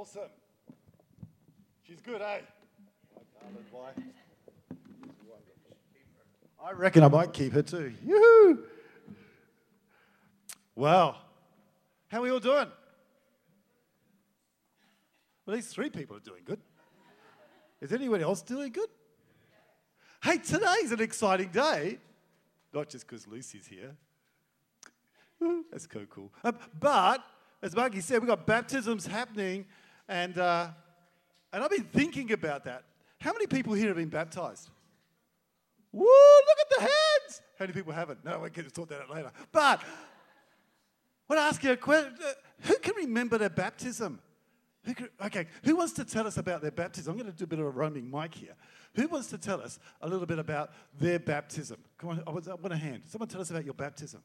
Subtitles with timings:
[0.00, 0.30] Awesome.
[1.86, 2.38] She's good, eh?
[6.64, 7.92] I reckon I might keep her too.
[8.02, 8.64] Yoo-hoo!
[10.74, 11.16] Wow.
[12.08, 12.68] How are we all doing?
[15.44, 16.60] Well, these three people are doing good.
[17.82, 18.88] Is anyone else doing good?
[20.24, 21.98] Hey, today's an exciting day.
[22.72, 23.94] Not just because Lucy's here.
[25.70, 26.32] That's so cool.
[26.42, 27.22] Um, but,
[27.60, 29.66] as Marky said, we've got baptisms happening,
[30.10, 30.68] and, uh,
[31.52, 32.82] and I've been thinking about that.
[33.20, 34.68] How many people here have been baptized?
[35.92, 37.42] Woo, look at the hands.
[37.58, 38.24] How many people haven't?
[38.24, 39.30] No, we can talk that later.
[39.52, 39.84] But I
[41.28, 42.16] want to ask you a question.
[42.62, 44.20] Who can remember their baptism?
[44.84, 47.12] Who can, okay, who wants to tell us about their baptism?
[47.12, 48.54] I'm going to do a bit of a roaming mic here.
[48.94, 51.78] Who wants to tell us a little bit about their baptism?
[51.98, 53.02] Come on, I want I want a hand.
[53.06, 54.22] Someone tell us about your baptism.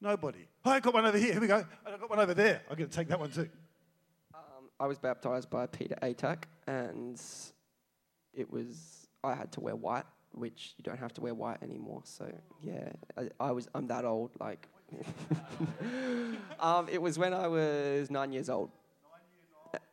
[0.00, 0.46] Nobody.
[0.64, 1.32] Oh, I got one over here.
[1.32, 1.64] Here we go.
[1.84, 2.62] I got one over there.
[2.70, 3.48] I'm going to take that one too.
[4.80, 7.20] I was baptized by Peter Atack, and
[8.32, 12.02] it was I had to wear white, which you don't have to wear white anymore.
[12.04, 12.30] So
[12.62, 14.30] yeah, I, I was I'm that old.
[14.40, 14.68] Like,
[16.60, 18.70] um, it was when I was nine years old,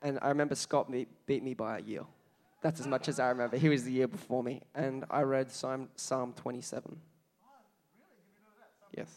[0.01, 2.03] and I remember Scott beat, beat me by a year.
[2.61, 3.57] That's as much as I remember.
[3.57, 6.95] He was the year before me, and I read Psalm, Psalm 27.
[8.95, 9.07] Yes.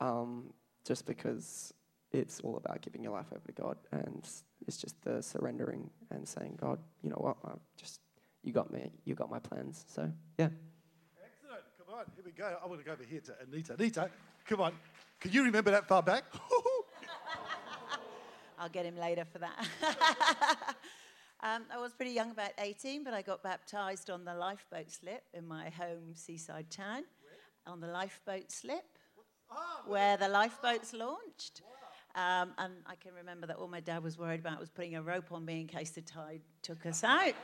[0.00, 0.52] Um,
[0.84, 1.74] just because
[2.12, 4.26] it's all about giving your life over to God, and
[4.66, 8.00] it's just the surrendering and saying, God, you know what, I just
[8.46, 9.84] you got me, you got my plans.
[9.88, 10.48] So yeah.
[11.22, 11.62] Excellent.
[11.78, 12.04] Come on.
[12.14, 12.56] Here we go.
[12.62, 13.74] I want to go over here to Anita.
[13.74, 14.10] Anita,
[14.46, 14.72] come on.
[15.20, 16.24] Can you remember that far back?
[18.58, 19.66] I'll get him later for that.
[21.42, 25.24] um, I was pretty young, about 18, but I got baptized on the lifeboat slip
[25.34, 27.02] in my home seaside town.
[27.66, 28.84] On the lifeboat slip,
[29.86, 31.62] where the lifeboats launched.
[32.16, 35.02] Um, and I can remember that all my dad was worried about was putting a
[35.02, 37.34] rope on me in case the tide took us out.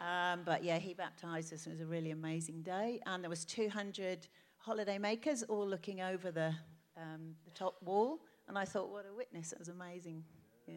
[0.00, 1.66] Um, but yeah, he baptized us.
[1.66, 3.00] It was a really amazing day.
[3.06, 6.54] And there was 200 holiday makers all looking over the,
[6.96, 8.20] um, the top wall.
[8.48, 9.52] And I thought, what a witness.
[9.52, 10.24] It was amazing.
[10.66, 10.74] Yeah.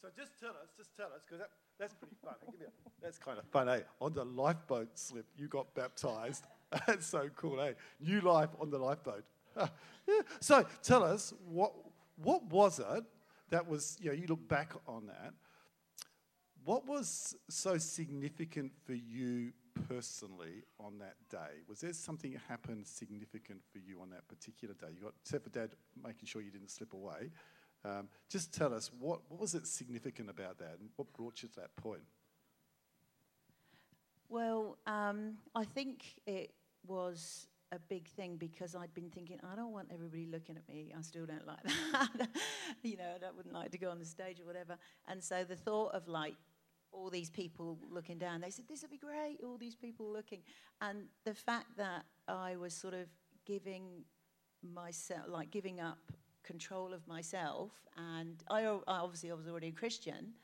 [0.00, 2.34] so just tell us, just tell us, because that, that's pretty fun.
[2.42, 3.80] A- that's kind of fun, eh?
[4.00, 6.46] On the lifeboat slip, you got baptized.
[6.86, 7.72] That's so cool, eh?
[8.00, 9.24] New life on the lifeboat.
[9.56, 9.66] yeah.
[10.40, 11.72] So tell us, what,
[12.16, 13.04] what was it
[13.50, 15.34] that was, you know, you look back on that.
[16.64, 19.52] What was so significant for you
[19.86, 21.60] personally on that day?
[21.68, 24.88] Was there something that happened significant for you on that particular day?
[24.94, 25.70] You got, except for Dad
[26.02, 27.30] making sure you didn't slip away.
[27.84, 31.48] Um, just tell us what, what was it significant about that, and what brought you
[31.50, 32.00] to that point?
[34.30, 36.54] Well, um, I think it
[36.86, 40.92] was a big thing because I'd been thinking, I don't want everybody looking at me.
[40.96, 41.62] I still don't like
[41.92, 42.28] that.
[42.82, 44.78] you know, I wouldn't like to go on the stage or whatever.
[45.08, 46.34] And so the thought of like
[46.92, 50.40] all these people looking down, they said, this would be great, all these people looking.
[50.80, 53.08] And the fact that I was sort of
[53.44, 54.04] giving
[54.62, 55.98] myself, like giving up
[56.42, 60.34] control of myself, and I obviously I was already a Christian,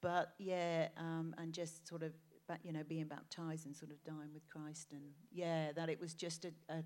[0.00, 2.12] but yeah, um, and just sort of,
[2.62, 6.14] you know, being baptized and sort of dying with Christ, and yeah, that it was
[6.14, 6.82] just a, a,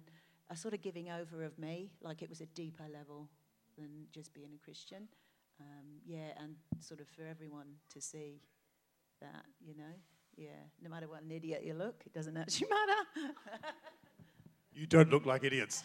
[0.50, 3.28] a sort of giving over of me, like it was a deeper level
[3.76, 5.08] than just being a Christian.
[5.60, 8.40] Um, yeah, and sort of for everyone to see
[9.20, 9.94] that, you know,
[10.36, 10.50] yeah,
[10.82, 12.68] no matter what an idiot you look, it doesn't actually
[13.16, 13.34] matter.
[14.72, 15.82] You don't look like idiots.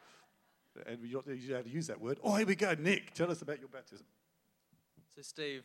[0.86, 2.18] and you don't usually how to use that word.
[2.22, 2.74] Oh, here we go.
[2.78, 4.06] Nick, tell us about your baptism.
[5.14, 5.64] So, Steve,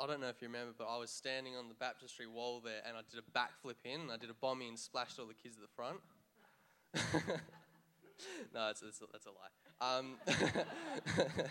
[0.00, 2.80] I don't know if you remember, but I was standing on the baptistry wall there
[2.88, 5.34] and I did a backflip in and I did a bombing and splashed all the
[5.34, 6.00] kids at the front.
[8.54, 8.82] no, that's
[9.26, 9.52] a lie.
[9.80, 10.16] Um,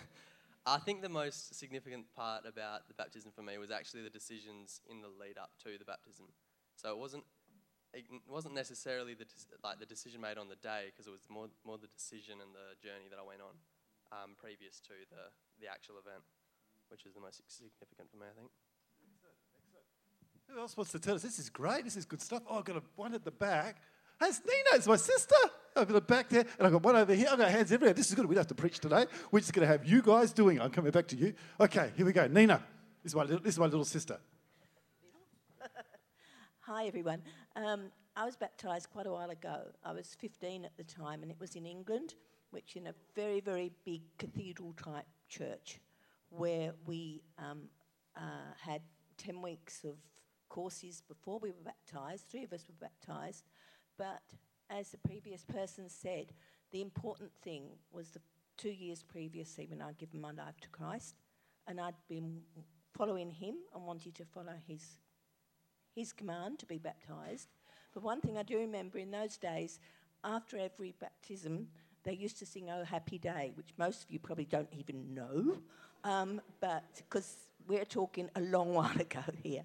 [0.66, 4.82] I think the most significant part about the baptism for me was actually the decisions
[4.90, 6.26] in the lead up to the baptism.
[6.76, 7.26] So it wasn't
[7.94, 9.26] it wasn't necessarily the
[9.64, 12.50] like the decision made on the day because it was more more the decision and
[12.54, 13.56] the journey that I went on
[14.12, 15.30] um, previous to the
[15.62, 16.24] the actual event,
[16.90, 18.52] which is the most significant for me, I think.
[20.48, 21.22] Who else wants to tell us?
[21.22, 21.84] This is great.
[21.84, 22.42] This is good stuff.
[22.50, 23.78] Oh, I've got a, one at the back.
[24.20, 24.76] Hey, it's Nina.
[24.76, 25.36] It's my sister.
[25.76, 27.28] I've got a back there, and I've got one over here.
[27.32, 27.94] I've got hands everywhere.
[27.94, 28.26] This is good.
[28.26, 29.06] We don't have to preach today.
[29.32, 30.62] We're just going to have you guys doing it.
[30.62, 31.34] I'm coming back to you.
[31.60, 32.28] Okay, here we go.
[32.28, 32.64] Nina.
[33.04, 34.18] This is my little, this is my little sister.
[36.62, 37.22] Hi, everyone.
[37.56, 39.62] Um, I was baptised quite a while ago.
[39.86, 42.16] I was 15 at the time, and it was in England,
[42.52, 45.80] which in a very, very big cathedral type church,
[46.30, 47.64] where we um,
[48.16, 48.82] uh, had
[49.18, 49.96] 10 weeks of
[50.48, 52.26] courses before we were baptised.
[52.30, 53.46] Three of us were baptised.
[53.98, 54.22] But
[54.70, 56.34] as the previous person said,
[56.72, 58.22] the important thing was the
[58.58, 61.16] two years previously when I'd given my life to Christ.
[61.68, 62.42] and I'd been
[62.98, 64.98] following him and wanted to follow his
[65.96, 67.50] his command to be baptized.
[67.94, 69.80] But one thing I do remember in those days,
[70.24, 71.68] after every baptism,
[72.04, 75.58] they used to sing "Oh Happy Day," which most of you probably don't even know,
[76.04, 77.38] um, but because
[77.68, 79.64] we're talking a long while ago here,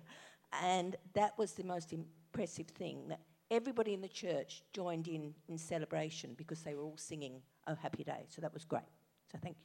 [0.63, 3.21] and that was the most impressive thing that
[3.51, 8.05] everybody in the church joined in in celebration because they were all singing "Oh Happy
[8.05, 8.83] Day." So that was great.
[9.31, 9.65] So thank you.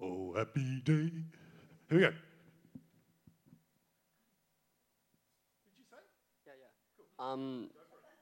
[0.00, 1.10] Oh, happy day.
[1.88, 2.12] Here we go.
[6.46, 6.54] Yeah, yeah.
[7.18, 7.70] Um,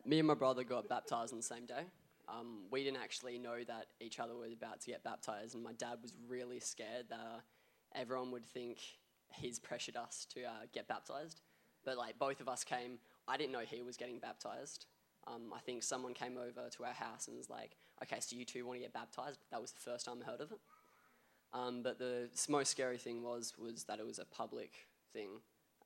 [0.07, 1.85] me and my brother got baptized on the same day.
[2.28, 5.73] Um, we didn't actually know that each other was about to get baptized, and my
[5.73, 7.40] dad was really scared that uh,
[7.94, 8.78] everyone would think
[9.32, 11.40] he's pressured us to uh, get baptized.
[11.84, 14.87] But like both of us came, I didn't know he was getting baptized.
[15.28, 18.44] Um, I think someone came over to our house and was like, "Okay, so you
[18.44, 20.58] two want to get baptized?" That was the first time I heard of it.
[21.52, 24.73] Um, but the most scary thing was was that it was a public
[25.12, 25.31] thing.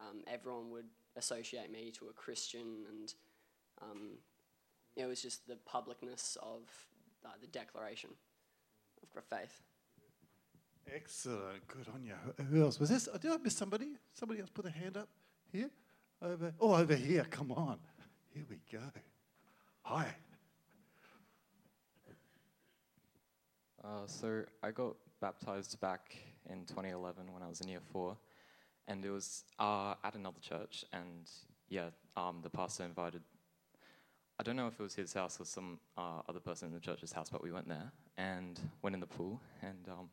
[0.01, 3.15] Um, everyone would associate me to a Christian, and
[3.83, 4.11] um,
[4.97, 6.63] it was just the publicness of
[7.25, 8.11] uh, the declaration
[9.17, 9.63] of faith.
[10.95, 11.67] Excellent.
[11.69, 12.15] Good on you.
[12.37, 12.81] Who- Who else?
[12.81, 13.09] Was this?
[13.21, 13.97] Did I miss somebody?
[14.15, 15.09] Somebody else put a hand up
[15.53, 15.71] here?
[16.23, 16.53] Over.
[16.61, 17.25] Oh, over here.
[17.31, 17.79] Come on.
[18.35, 18.83] Here we go.
[19.83, 20.15] Hi.
[23.83, 26.17] Uh, so I got baptized back
[26.49, 28.17] in 2011 when I was in year four,
[28.89, 30.85] and it was uh, at another church.
[30.93, 31.31] And
[31.69, 33.23] yeah, um, the pastor invited.
[34.41, 36.81] I don't know if it was his house or some uh, other person in the
[36.81, 39.39] church's house, but we went there and went in the pool.
[39.61, 40.09] And um,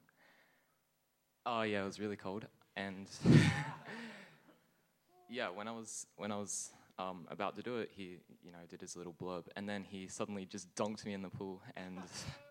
[1.45, 2.45] oh yeah, it was really cold.
[2.75, 3.07] And
[5.29, 8.57] yeah, when I was when I was um, about to do it, he you know
[8.69, 11.97] did his little blurb, and then he suddenly just dunked me in the pool and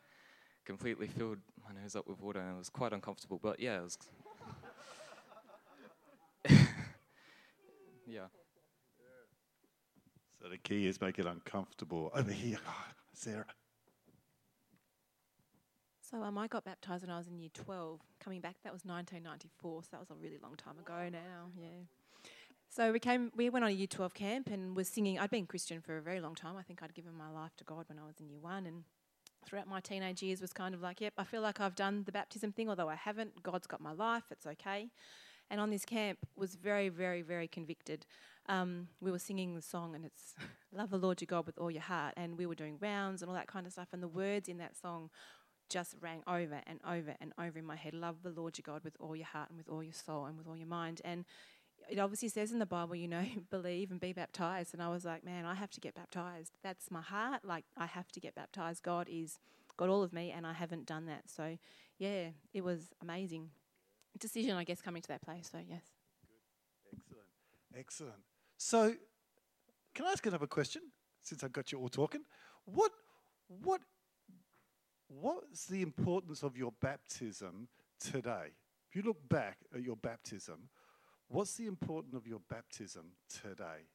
[0.65, 3.39] completely filled my nose up with water, and it was quite uncomfortable.
[3.43, 3.99] But yeah, it was.
[8.07, 8.29] yeah.
[10.47, 12.13] So the key is make it uncomfortable.
[12.15, 12.59] Over here.
[12.69, 13.47] Ah, Sarah.
[16.09, 17.99] So um, I got baptised when I was in year 12.
[18.21, 21.51] Coming back, that was 1994, so that was a really long time ago now.
[21.61, 21.83] Yeah.
[22.69, 25.19] So we came, we went on a year 12 camp and was singing.
[25.19, 26.57] I'd been Christian for a very long time.
[26.57, 28.85] I think I'd given my life to God when I was in year one, and
[29.45, 32.13] throughout my teenage years was kind of like, yep, I feel like I've done the
[32.13, 33.43] baptism thing, although I haven't.
[33.43, 34.23] God's got my life.
[34.31, 34.91] It's okay.
[35.51, 38.07] And on this camp was very, very, very convicted.
[38.49, 40.35] Um, we were singing the song, and it's
[40.73, 43.29] "Love the Lord your God with all your heart," and we were doing rounds and
[43.29, 43.89] all that kind of stuff.
[43.93, 45.11] And the words in that song
[45.69, 47.95] just rang over and over and over in my head.
[47.95, 50.39] Love the Lord your God with all your heart and with all your soul and
[50.39, 51.01] with all your mind.
[51.05, 51.25] And
[51.89, 54.75] it obviously says in the Bible, you know, believe and be baptized.
[54.75, 56.53] And I was like, man, I have to get baptized.
[56.63, 57.45] That's my heart.
[57.45, 58.83] Like, I have to get baptized.
[58.83, 59.39] God is
[59.77, 61.25] got all of me, and I haven't done that.
[61.29, 61.59] So,
[61.99, 63.51] yeah, it was amazing
[64.19, 65.49] decision, I guess, coming to that place.
[65.51, 65.83] So, yes.
[66.91, 66.99] Good.
[66.99, 67.27] Excellent.
[67.79, 68.23] Excellent.
[68.57, 68.95] So,
[69.95, 70.83] can I ask another question?
[71.23, 72.23] Since I've got you all talking,
[72.65, 72.93] what,
[73.49, 73.81] what,
[75.09, 77.69] what's the importance of your baptism
[77.99, 78.53] today?
[78.89, 80.69] If you look back at your baptism,
[81.29, 83.89] what's the importance of your baptism today?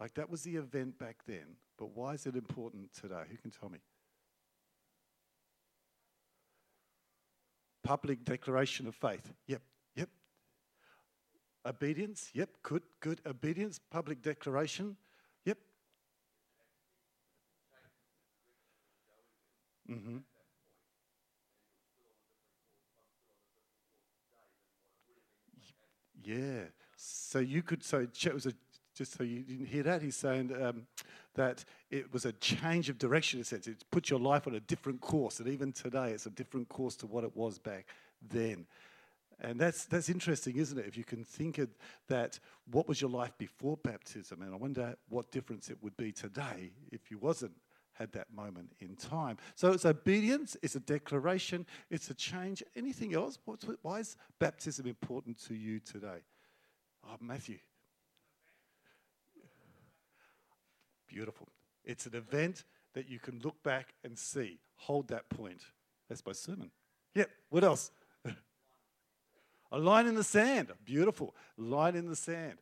[0.00, 3.22] Like that was the event back then, but why is it important today?
[3.30, 3.78] Who can tell me?
[7.82, 9.32] Public declaration of faith.
[9.46, 9.62] Yep,
[9.96, 10.08] yep.
[11.66, 12.30] Obedience.
[12.32, 13.20] Yep, good, good.
[13.26, 14.96] Obedience, public declaration.
[15.44, 15.58] Yep.
[19.90, 20.18] Mm-hmm.
[26.24, 26.64] Yeah.
[26.96, 28.52] So you could, so it was a,
[28.94, 30.86] just so you didn't hear that, he's saying um,
[31.34, 33.40] that it was a change of direction.
[33.40, 36.30] It says it put your life on a different course, and even today it's a
[36.30, 37.86] different course to what it was back
[38.30, 38.66] then.
[39.40, 40.86] And that's, that's interesting, isn't it?
[40.86, 41.68] If you can think of
[42.08, 42.38] that,
[42.70, 44.40] what was your life before baptism?
[44.40, 47.52] And I wonder what difference it would be today if you wasn't
[47.94, 49.38] had that moment in time.
[49.56, 52.62] So it's obedience, it's a declaration, it's a change.
[52.76, 53.38] Anything else?
[53.44, 56.22] What's, why is baptism important to you today?
[57.04, 57.58] Oh, Matthew.
[61.12, 61.48] Beautiful.
[61.84, 62.64] It's an event
[62.94, 64.58] that you can look back and see.
[64.76, 65.60] Hold that point.
[66.08, 66.70] That's my sermon.
[67.14, 67.30] Yep.
[67.50, 67.90] What else?
[69.72, 70.72] A line in the sand.
[70.84, 71.34] Beautiful.
[71.58, 72.58] Line in the sand.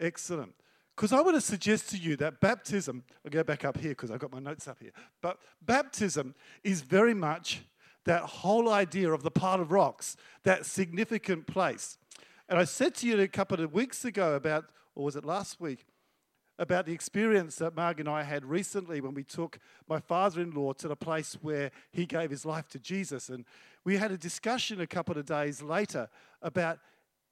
[0.00, 0.54] Excellent.
[0.96, 4.10] Because I want to suggest to you that baptism, I'll go back up here because
[4.10, 7.62] I've got my notes up here, but baptism is very much
[8.04, 11.98] that whole idea of the pile of rocks, that significant place.
[12.48, 15.60] And I said to you a couple of weeks ago about, or was it last
[15.60, 15.84] week,
[16.58, 19.58] about the experience that Marg and I had recently when we took
[19.88, 23.28] my father in law to the place where he gave his life to Jesus.
[23.28, 23.44] And
[23.84, 26.08] we had a discussion a couple of days later
[26.42, 26.78] about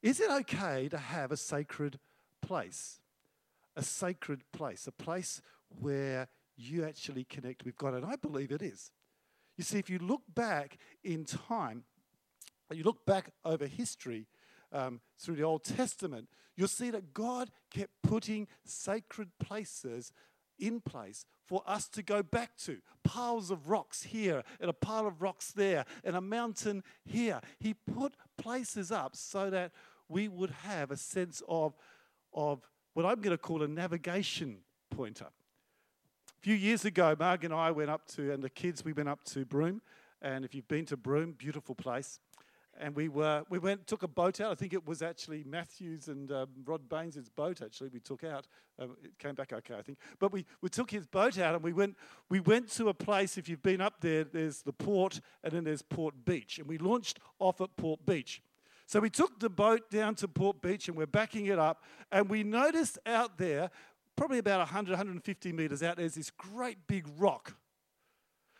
[0.02, 1.98] is it okay to have a sacred
[2.40, 3.00] place?
[3.76, 5.40] A sacred place, a place
[5.80, 7.94] where you actually connect with God.
[7.94, 8.90] And I believe it is.
[9.56, 11.84] You see, if you look back in time,
[12.72, 14.26] you look back over history
[14.72, 20.12] um, through the Old Testament, you'll see that God kept putting sacred places
[20.58, 22.78] in place for us to go back to.
[23.02, 27.40] Piles of rocks here, and a pile of rocks there, and a mountain here.
[27.58, 29.72] He put places up so that
[30.08, 31.74] we would have a sense of,
[32.32, 32.60] of
[32.94, 34.58] what I'm going to call a navigation
[34.90, 35.26] pointer.
[35.26, 39.08] A few years ago, Marg and I went up to, and the kids, we went
[39.08, 39.80] up to Broome.
[40.20, 42.20] And if you've been to Broome, beautiful place
[42.82, 44.50] and we were we went took a boat out.
[44.50, 47.62] I think it was actually Matthews and um, Rod Baines' boat.
[47.62, 48.46] Actually, we took out.
[48.78, 49.98] Um, it came back okay, I think.
[50.18, 51.96] But we, we took his boat out and we went
[52.28, 53.38] we went to a place.
[53.38, 56.78] If you've been up there, there's the port and then there's Port Beach, and we
[56.78, 58.42] launched off at Port Beach.
[58.86, 62.28] So we took the boat down to Port Beach and we're backing it up, and
[62.28, 63.70] we noticed out there,
[64.16, 67.54] probably about 100, 150 meters out, there's this great big rock.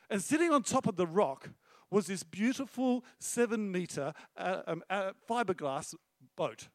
[0.09, 1.50] And sitting on top of the rock
[1.93, 5.95] was this beautiful seven meter uh, um, uh, fiberglass
[6.37, 6.69] boat.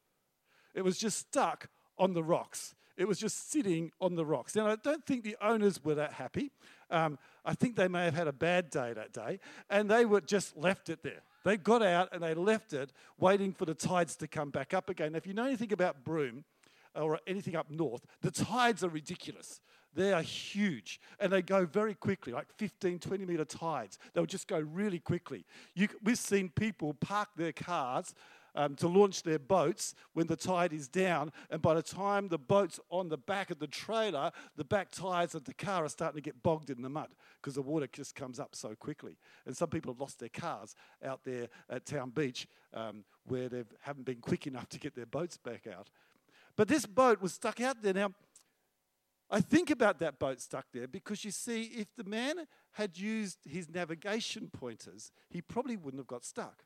[0.76, 2.76] It was just stuck on the rocks.
[2.98, 4.56] It was just sitting on the rocks.
[4.56, 6.52] Now, I don't think the owners were that happy.
[6.90, 10.22] Um, I think they may have had a bad day that day, and they were
[10.22, 11.22] just left it there.
[11.44, 14.90] They got out and they left it, waiting for the tides to come back up
[14.90, 15.14] again.
[15.14, 16.44] Now, if you know anything about Broome
[16.96, 19.62] or anything up north, the tides are ridiculous.
[19.98, 23.98] They are huge and they go very quickly, like 15, 20 meter tides.
[24.13, 25.44] They'll just go really quickly.
[25.74, 28.13] You, we've seen people park their cars
[28.54, 32.38] um, to launch their boats when the tide is down, and by the time the
[32.38, 36.22] boat's on the back of the trailer, the back tires of the car are starting
[36.22, 37.10] to get bogged in the mud
[37.42, 39.18] because the water just comes up so quickly.
[39.48, 43.63] And some people have lost their cars out there at Town Beach um, where they
[43.82, 45.89] haven't been quick enough to get their boats back out.
[46.56, 47.94] But this boat was stuck out there.
[47.94, 48.13] Now,
[49.30, 53.40] I think about that boat stuck there because you see, if the man had used
[53.46, 56.64] his navigation pointers, he probably wouldn't have got stuck.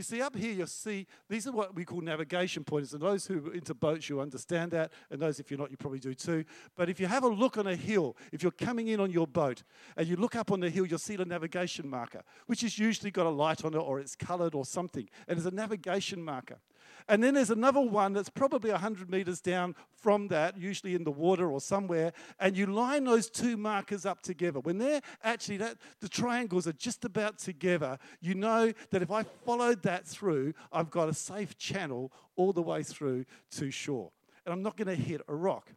[0.00, 2.94] You see, up here, you'll see these are what we call navigation pointers.
[2.94, 4.92] And those who are into boats, you understand that.
[5.10, 6.46] And those, if you're not, you probably do too.
[6.74, 9.26] But if you have a look on a hill, if you're coming in on your
[9.26, 9.62] boat
[9.98, 13.10] and you look up on the hill, you'll see the navigation marker, which has usually
[13.10, 15.06] got a light on it or it's colored or something.
[15.28, 16.60] And there's a navigation marker.
[17.08, 21.10] And then there's another one that's probably 100 meters down from that, usually in the
[21.10, 24.60] water or somewhere, and you line those two markers up together.
[24.60, 29.22] When they're actually, that, the triangles are just about together, you know that if I
[29.22, 34.10] followed that through, I've got a safe channel all the way through to shore.
[34.46, 35.72] And I'm not going to hit a rock.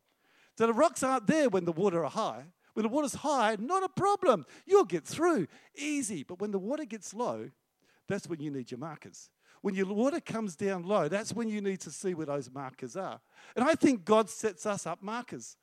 [0.58, 2.46] So the rocks aren't there when the water are high.
[2.74, 4.46] When the water's high, not a problem.
[4.66, 6.24] You'll get through easy.
[6.24, 7.50] But when the water gets low,
[8.08, 9.30] that's when you need your markers.
[9.64, 12.98] When your water comes down low, that's when you need to see where those markers
[12.98, 13.22] are.
[13.56, 15.56] And I think God sets us up markers.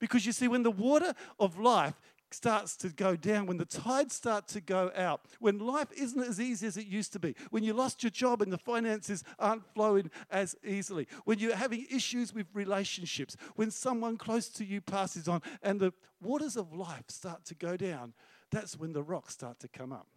[0.00, 1.94] Because you see, when the water of life
[2.32, 6.40] starts to go down, when the tides start to go out, when life isn't as
[6.40, 9.64] easy as it used to be, when you lost your job and the finances aren't
[9.74, 15.28] flowing as easily, when you're having issues with relationships, when someone close to you passes
[15.28, 18.12] on and the waters of life start to go down,
[18.50, 20.08] that's when the rocks start to come up.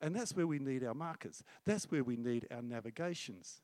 [0.00, 1.42] And that's where we need our markers.
[1.64, 3.60] That's where we need our navigations.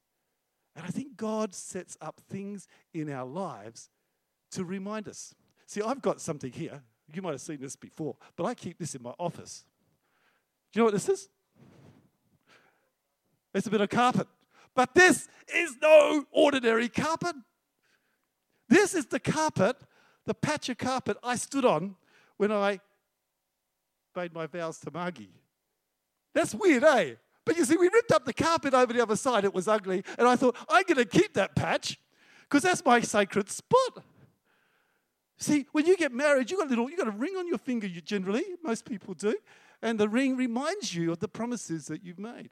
[0.76, 3.90] And I think God sets up things in our lives
[4.52, 5.34] to remind us.
[5.66, 6.82] See, I've got something here.
[7.12, 9.64] You might have seen this before, but I keep this in my office.
[10.72, 11.28] Do you know what this is?
[13.52, 14.28] It's a bit of carpet.
[14.74, 17.34] But this is no ordinary carpet.
[18.68, 19.76] This is the carpet,
[20.26, 21.96] the patch of carpet I stood on
[22.36, 22.78] when I
[24.14, 25.32] made my vows to Margie.
[26.34, 27.14] That's weird, eh?
[27.44, 29.44] But you see, we ripped up the carpet over the other side.
[29.44, 30.04] It was ugly.
[30.18, 31.98] And I thought, I'm going to keep that patch
[32.42, 34.04] because that's my sacred spot.
[35.38, 37.58] See, when you get married, you got a little, you got a ring on your
[37.58, 37.86] finger.
[37.86, 39.34] You generally, most people do,
[39.80, 42.50] and the ring reminds you of the promises that you've made.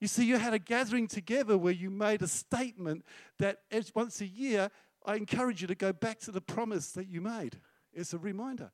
[0.00, 3.04] You see, you had a gathering together where you made a statement
[3.38, 3.60] that
[3.94, 4.70] once a year,
[5.06, 7.60] I encourage you to go back to the promise that you made.
[7.94, 8.72] It's a reminder.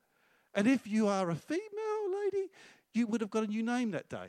[0.55, 1.59] And if you are a female
[2.23, 2.49] lady,
[2.93, 4.27] you would have got a new name that day,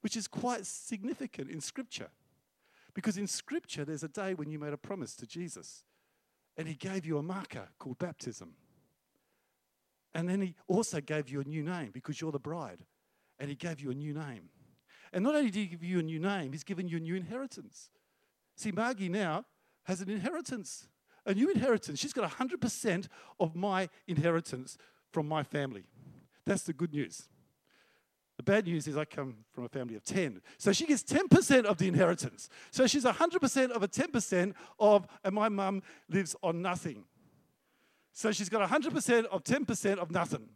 [0.00, 2.08] which is quite significant in Scripture.
[2.94, 5.84] Because in Scripture, there's a day when you made a promise to Jesus,
[6.56, 8.54] and He gave you a marker called baptism.
[10.14, 12.84] And then He also gave you a new name because you're the bride,
[13.38, 14.48] and He gave you a new name.
[15.12, 17.16] And not only did He give you a new name, He's given you a new
[17.16, 17.90] inheritance.
[18.56, 19.44] See, Margie now
[19.84, 20.88] has an inheritance
[21.26, 21.98] a new inheritance.
[21.98, 23.08] She's got 100%
[23.40, 24.78] of my inheritance
[25.12, 25.84] from my family.
[26.46, 27.28] That's the good news.
[28.36, 30.42] The bad news is I come from a family of 10.
[30.58, 32.50] So she gets 10% of the inheritance.
[32.70, 37.04] So she's 100% of a 10% of, and my mum lives on nothing.
[38.12, 40.48] So she's got 100% of 10% of nothing.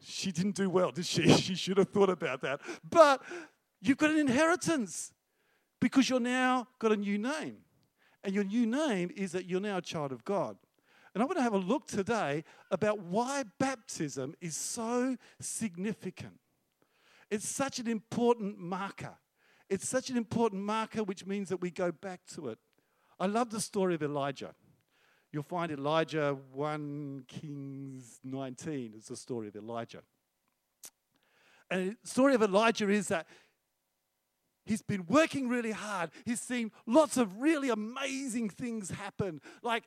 [0.00, 1.28] She didn't do well, did she?
[1.36, 2.60] She should have thought about that.
[2.88, 3.22] But
[3.80, 5.12] you've got an inheritance
[5.80, 7.58] because you're now got a new name.
[8.24, 10.56] And your new name is that you're now a child of God.
[11.18, 16.38] And I want to have a look today about why baptism is so significant.
[17.28, 19.16] It's such an important marker.
[19.68, 22.58] It's such an important marker, which means that we go back to it.
[23.18, 24.54] I love the story of Elijah.
[25.32, 30.02] You'll find Elijah 1 Kings 19 is the story of Elijah.
[31.68, 33.26] And the story of Elijah is that
[34.64, 36.10] he's been working really hard.
[36.24, 39.40] He's seen lots of really amazing things happen.
[39.64, 39.82] Like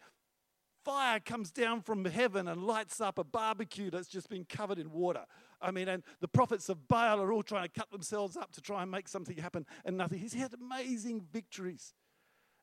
[0.83, 4.91] fire comes down from heaven and lights up a barbecue that's just been covered in
[4.91, 5.25] water.
[5.61, 8.61] I mean, and the prophets of Baal are all trying to cut themselves up to
[8.61, 10.19] try and make something happen, and nothing.
[10.19, 11.93] He's had amazing victories.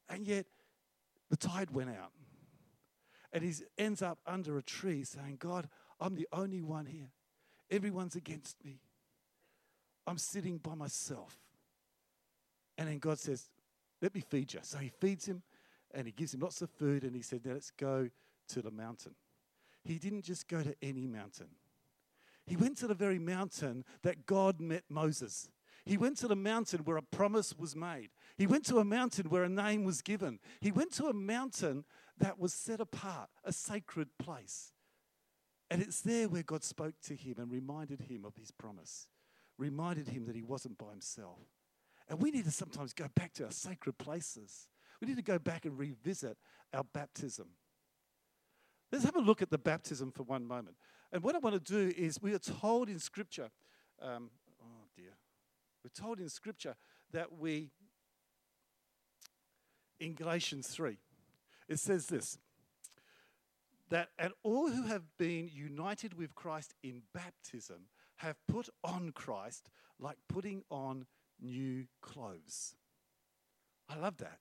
[0.09, 0.47] And yet,
[1.31, 2.13] the tide went out.
[3.33, 5.69] And he ends up under a tree saying, God,
[6.01, 7.11] I'm the only one here.
[7.71, 8.81] Everyone's against me.
[10.07, 11.37] I'm sitting by myself.
[12.79, 13.51] And then God says,
[14.01, 14.61] Let me feed you.
[14.63, 15.43] So he feeds him
[15.95, 18.09] and he gives him lots of food and he said, Now let's go
[18.49, 19.15] to the mountain.
[19.85, 21.49] He didn't just go to any mountain,
[22.47, 25.51] he went to the very mountain that God met Moses.
[25.85, 28.11] He went to the mountain where a promise was made.
[28.37, 30.39] He went to a mountain where a name was given.
[30.61, 31.85] He went to a mountain
[32.19, 34.73] that was set apart, a sacred place.
[35.71, 39.07] And it's there where God spoke to him and reminded him of his promise,
[39.57, 41.41] reminded him that he wasn't by himself.
[42.09, 44.69] And we need to sometimes go back to our sacred places.
[45.01, 46.37] We need to go back and revisit
[46.73, 47.49] our baptism.
[48.91, 50.77] Let's have a look at the baptism for one moment.
[51.13, 53.51] And what I want to do is, we are told in Scripture,
[54.01, 54.31] um,
[54.63, 55.13] oh dear,
[55.85, 56.75] we're told in Scripture
[57.13, 57.71] that we,
[60.01, 60.99] in Galatians 3,
[61.69, 62.39] it says this
[63.91, 69.71] that and all who have been united with Christ in baptism have put on Christ
[69.99, 71.07] like putting on
[71.41, 72.75] new clothes.
[73.89, 74.41] I love that.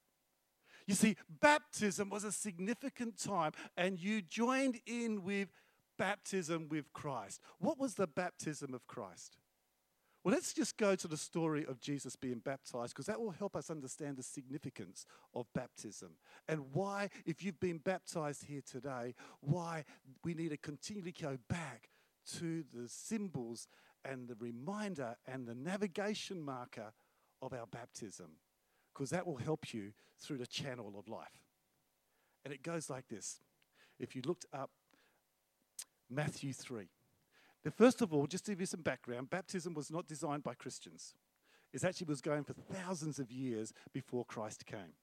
[0.87, 5.49] You see, baptism was a significant time, and you joined in with
[5.97, 7.41] baptism with Christ.
[7.59, 9.37] What was the baptism of Christ?
[10.23, 13.55] Well, let's just go to the story of Jesus being baptized because that will help
[13.55, 16.17] us understand the significance of baptism
[16.49, 19.85] and why, if you've been baptized here today, why
[20.25, 21.91] we need to continually go back
[22.39, 23.69] to the symbols
[24.03, 26.91] and the reminder and the navigation marker
[27.41, 28.31] of our baptism
[28.97, 31.43] because that will help you through the channel of life.
[32.43, 33.41] And it goes like this.
[33.99, 34.71] If you looked up
[36.09, 36.87] Matthew 3.
[37.63, 40.53] Now, first of all, just to give you some background, baptism was not designed by
[40.53, 41.13] Christians.
[41.73, 44.95] It actually was going for thousands of years before Christ came.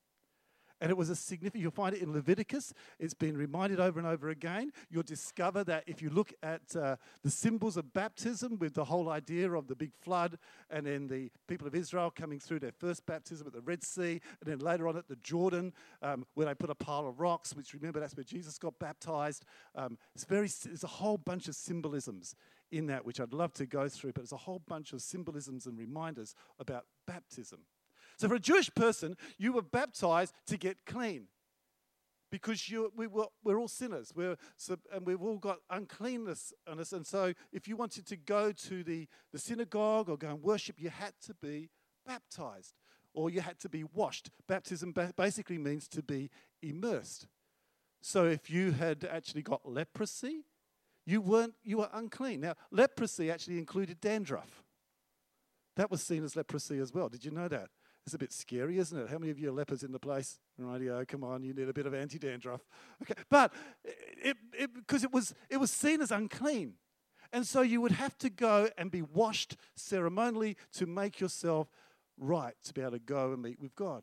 [0.84, 2.74] And it was a significant, you'll find it in Leviticus.
[2.98, 4.70] It's been reminded over and over again.
[4.90, 9.08] You'll discover that if you look at uh, the symbols of baptism with the whole
[9.08, 10.36] idea of the big flood
[10.68, 14.20] and then the people of Israel coming through their first baptism at the Red Sea
[14.42, 17.56] and then later on at the Jordan um, where they put a pile of rocks,
[17.56, 19.46] which remember that's where Jesus got baptized.
[19.74, 22.36] Um, it's very, there's a whole bunch of symbolisms
[22.70, 25.64] in that which I'd love to go through, but there's a whole bunch of symbolisms
[25.64, 27.60] and reminders about baptism.
[28.16, 31.28] So, for a Jewish person, you were baptized to get clean
[32.30, 34.36] because you, we were, we're all sinners we're,
[34.92, 36.92] and we've all got uncleanness on us.
[36.92, 40.80] And so, if you wanted to go to the, the synagogue or go and worship,
[40.80, 41.70] you had to be
[42.06, 42.74] baptized
[43.14, 44.30] or you had to be washed.
[44.48, 46.30] Baptism basically means to be
[46.62, 47.28] immersed.
[48.02, 50.44] So, if you had actually got leprosy,
[51.06, 52.40] you weren't you were unclean.
[52.40, 54.64] Now, leprosy actually included dandruff.
[55.76, 57.08] That was seen as leprosy as well.
[57.08, 57.68] Did you know that?
[58.04, 59.08] It's a bit scary, isn't it?
[59.08, 60.38] How many of you are lepers in the place?
[60.58, 62.60] Radio, come on, you need a bit of anti-dandruff.
[63.02, 64.36] Okay, but it,
[64.74, 66.74] because it, it, was it was seen as unclean,
[67.32, 71.68] and so you would have to go and be washed ceremonially to make yourself
[72.18, 74.02] right to be able to go and meet with God.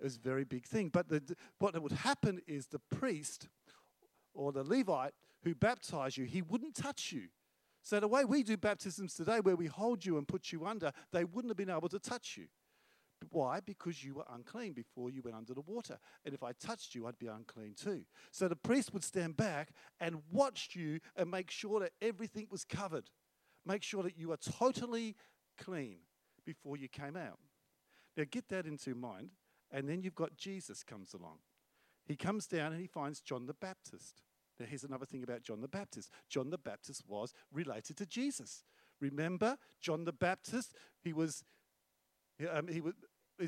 [0.00, 0.88] It was a very big thing.
[0.88, 3.48] But the, what would happen is the priest
[4.34, 5.12] or the Levite
[5.44, 7.28] who baptized you, he wouldn't touch you.
[7.82, 10.90] So the way we do baptisms today, where we hold you and put you under,
[11.12, 12.46] they wouldn't have been able to touch you.
[13.30, 13.60] Why?
[13.60, 15.98] Because you were unclean before you went under the water.
[16.24, 18.02] And if I touched you, I'd be unclean too.
[18.30, 22.64] So the priest would stand back and watch you and make sure that everything was
[22.64, 23.10] covered.
[23.64, 25.16] Make sure that you are totally
[25.58, 25.98] clean
[26.44, 27.38] before you came out.
[28.16, 29.30] Now get that into mind.
[29.70, 31.38] And then you've got Jesus comes along.
[32.06, 34.22] he comes down and he finds John the Baptist.
[34.58, 38.64] Now, here's another thing about John the Baptist John the Baptist was related to Jesus.
[39.00, 41.44] Remember, John the Baptist, he was,
[42.50, 42.94] um, he was,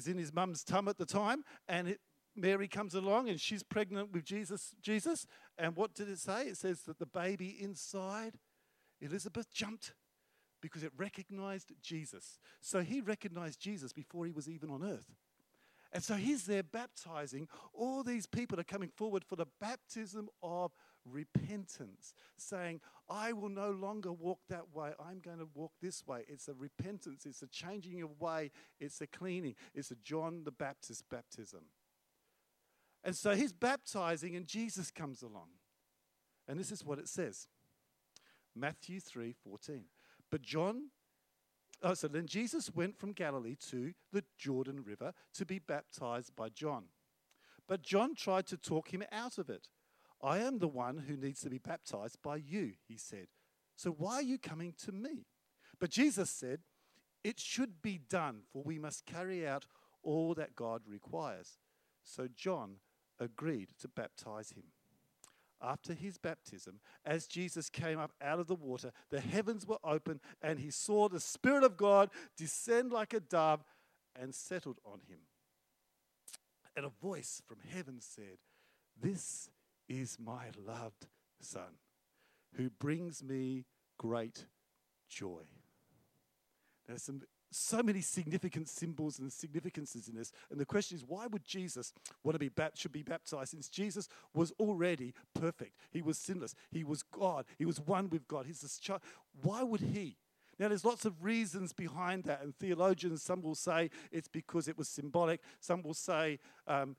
[0.06, 2.00] in his mum's tum at the time, and it,
[2.36, 4.74] Mary comes along and she's pregnant with Jesus.
[4.80, 6.46] Jesus, and what did it say?
[6.46, 8.34] It says that the baby inside
[9.00, 9.94] Elizabeth jumped
[10.60, 12.38] because it recognized Jesus.
[12.60, 15.12] So he recognized Jesus before he was even on earth.
[15.92, 17.48] And so he's there baptizing.
[17.72, 20.72] All these people are coming forward for the baptism of
[21.10, 24.92] repentance, saying, I will no longer walk that way.
[25.00, 26.24] I'm going to walk this way.
[26.28, 30.52] It's a repentance, it's a changing of way, it's a cleaning, it's a John the
[30.52, 31.64] Baptist baptism.
[33.04, 35.48] And so he's baptizing, and Jesus comes along.
[36.46, 37.46] And this is what it says
[38.54, 39.84] Matthew 3 14.
[40.30, 40.90] But John,
[41.82, 46.48] oh, so then Jesus went from Galilee to the Jordan River to be baptized by
[46.48, 46.84] John.
[47.66, 49.68] But John tried to talk him out of it.
[50.22, 53.28] I am the one who needs to be baptized by you, he said.
[53.76, 55.26] So why are you coming to me?
[55.78, 56.60] But Jesus said,
[57.22, 59.66] It should be done, for we must carry out
[60.02, 61.58] all that God requires.
[62.02, 62.76] So John
[63.20, 64.64] agreed to baptize him.
[65.60, 70.20] After his baptism, as Jesus came up out of the water, the heavens were open,
[70.40, 73.64] and he saw the Spirit of God descend like a dove
[74.14, 75.18] and settled on him.
[76.76, 78.38] And a voice from heaven said,
[79.00, 79.50] This
[79.88, 81.06] is my loved
[81.40, 81.78] Son,
[82.54, 83.64] who brings me
[83.98, 84.46] great
[85.08, 85.42] joy.
[86.86, 90.32] There's some so many significant symbols and significances in this.
[90.50, 93.50] And the question is, why would Jesus want to be should be baptized?
[93.50, 98.28] Since Jesus was already perfect, he was sinless, he was God, he was one with
[98.28, 98.46] God.
[98.46, 99.00] He's this child.
[99.42, 100.18] Why would he?
[100.58, 104.76] Now, there's lots of reasons behind that, and theologians, some will say it's because it
[104.76, 105.40] was symbolic.
[105.60, 106.96] Some will say um,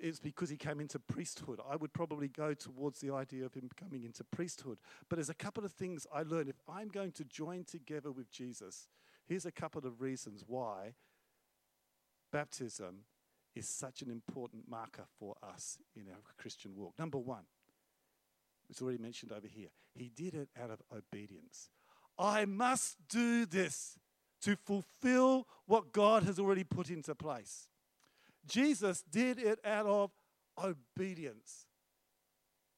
[0.00, 1.60] it's because he came into priesthood.
[1.68, 4.78] I would probably go towards the idea of him coming into priesthood.
[5.08, 6.48] But there's a couple of things I learned.
[6.48, 8.88] If I'm going to join together with Jesus,
[9.26, 10.94] Here's a couple of reasons why
[12.32, 13.04] baptism
[13.54, 16.94] is such an important marker for us in our Christian walk.
[16.98, 17.44] Number one,
[18.70, 21.70] it's already mentioned over here, he did it out of obedience.
[22.18, 23.98] I must do this
[24.42, 27.68] to fulfill what God has already put into place.
[28.46, 30.10] Jesus did it out of
[30.62, 31.66] obedience.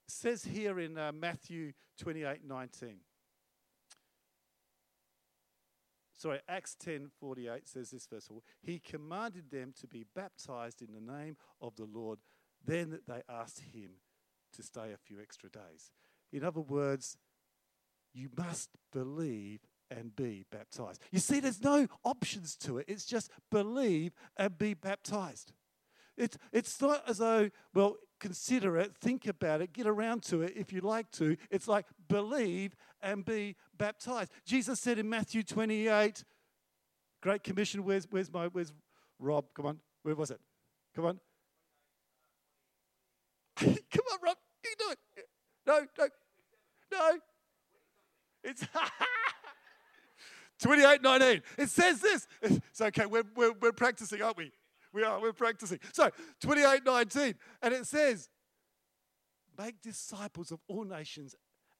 [0.06, 3.00] It says here in uh, Matthew 28 19.
[6.18, 8.28] sorry, Acts 10 48 says this verse.
[8.60, 12.18] He commanded them to be baptized in the name of the Lord.
[12.64, 13.90] Then they asked him
[14.54, 15.92] to stay a few extra days.
[16.32, 17.16] In other words,
[18.12, 21.00] you must believe and be baptized.
[21.10, 22.86] You see, there's no options to it.
[22.88, 25.52] It's just believe and be baptized.
[26.18, 30.54] It's, it's not as though, well, consider it, think about it, get around to it
[30.56, 31.36] if you like to.
[31.50, 34.32] It's like believe and be baptized.
[34.44, 36.24] Jesus said in Matthew 28,
[37.22, 38.72] Great Commission, where's, where's my, where's
[39.20, 39.46] Rob?
[39.54, 40.40] Come on, where was it?
[40.96, 41.20] Come on.
[43.56, 44.98] Come on, Rob, you do it.
[45.66, 46.08] No, no,
[46.90, 47.18] no.
[48.42, 48.64] It's
[50.60, 51.42] 28, 19.
[51.58, 52.26] It says this.
[52.42, 54.52] It's okay, we're, we're, we're practicing, aren't we?
[54.92, 55.80] We are, we're practicing.
[55.92, 58.28] So, 28 19, and it says,
[59.58, 61.34] Make disciples of all nations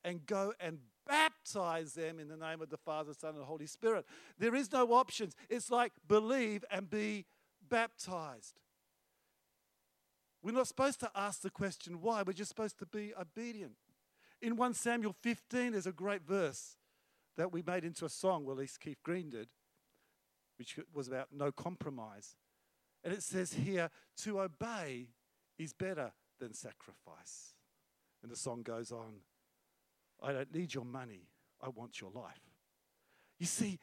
[0.05, 4.05] and go and baptize them in the name of the Father, Son, and Holy Spirit.
[4.39, 5.35] There is no options.
[5.49, 7.27] It's like believe and be
[7.69, 8.61] baptized.
[10.43, 13.75] We're not supposed to ask the question why, we're just supposed to be obedient.
[14.41, 16.77] In 1 Samuel 15, there's a great verse
[17.37, 19.49] that we made into a song, well, at least Keith Green did,
[20.59, 22.37] which was about no compromise.
[23.09, 25.07] And it says here, to obey
[25.59, 27.55] is better than sacrifice.
[28.23, 29.21] And the song goes on
[30.23, 31.23] I don't need your money,
[31.63, 32.43] I want your life.
[33.39, 33.79] You see,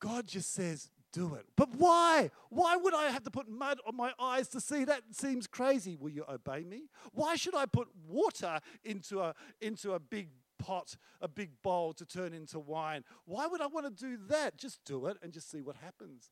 [0.00, 1.44] God just says, do it.
[1.54, 2.30] But why?
[2.48, 5.02] Why would I have to put mud on my eyes to see that?
[5.12, 5.94] Seems crazy.
[5.94, 6.84] Will you obey me?
[7.12, 12.06] Why should I put water into a, into a big pot, a big bowl to
[12.06, 13.04] turn into wine?
[13.26, 14.56] Why would I want to do that?
[14.56, 16.30] Just do it and just see what happens.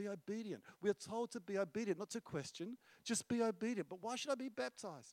[0.00, 0.62] Be obedient.
[0.80, 3.86] We are told to be obedient, not to question, just be obedient.
[3.86, 5.12] But why should I be baptized?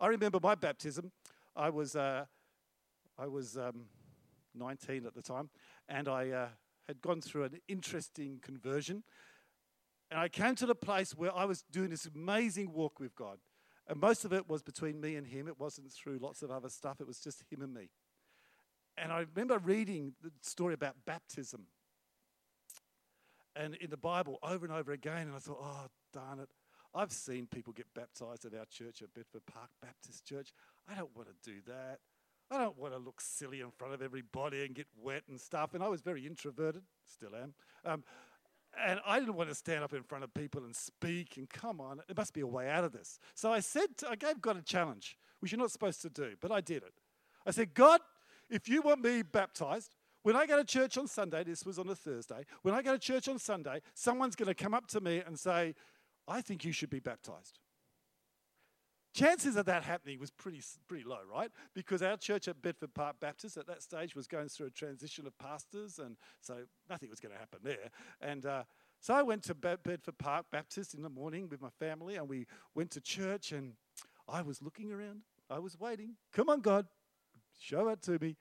[0.00, 1.12] I remember my baptism.
[1.54, 2.24] I was, uh,
[3.18, 3.84] I was um,
[4.54, 5.50] 19 at the time,
[5.90, 6.48] and I uh,
[6.88, 9.02] had gone through an interesting conversion.
[10.10, 13.40] And I came to the place where I was doing this amazing walk with God.
[13.86, 15.48] And most of it was between me and Him.
[15.48, 17.90] It wasn't through lots of other stuff, it was just Him and me.
[18.96, 21.66] And I remember reading the story about baptism
[23.56, 25.26] and in the Bible over and over again.
[25.26, 26.48] And I thought, oh, darn it.
[26.94, 30.52] I've seen people get baptized at our church at Bedford Park Baptist Church.
[30.88, 31.98] I don't want to do that.
[32.50, 35.74] I don't want to look silly in front of everybody and get wet and stuff.
[35.74, 37.54] And I was very introverted, still am.
[37.84, 38.04] Um,
[38.80, 41.36] and I didn't want to stand up in front of people and speak.
[41.36, 43.18] And come on, there must be a way out of this.
[43.34, 46.34] So I said, to, I gave God a challenge, which you're not supposed to do,
[46.40, 46.94] but I did it.
[47.46, 48.00] I said, God,
[48.50, 51.88] if you want me baptized, when I go to church on Sunday, this was on
[51.88, 55.00] a Thursday, when I go to church on Sunday, someone's going to come up to
[55.00, 55.74] me and say,
[56.26, 57.58] I think you should be baptized.
[59.14, 61.50] Chances of that happening was pretty, pretty low, right?
[61.74, 65.26] Because our church at Bedford Park Baptist at that stage was going through a transition
[65.26, 67.90] of pastors, and so nothing was going to happen there.
[68.22, 68.64] And uh,
[69.00, 72.46] so I went to Bedford Park Baptist in the morning with my family, and we
[72.74, 73.74] went to church, and
[74.26, 75.20] I was looking around.
[75.50, 76.16] I was waiting.
[76.32, 76.86] Come on, God,
[77.60, 78.36] show it to me.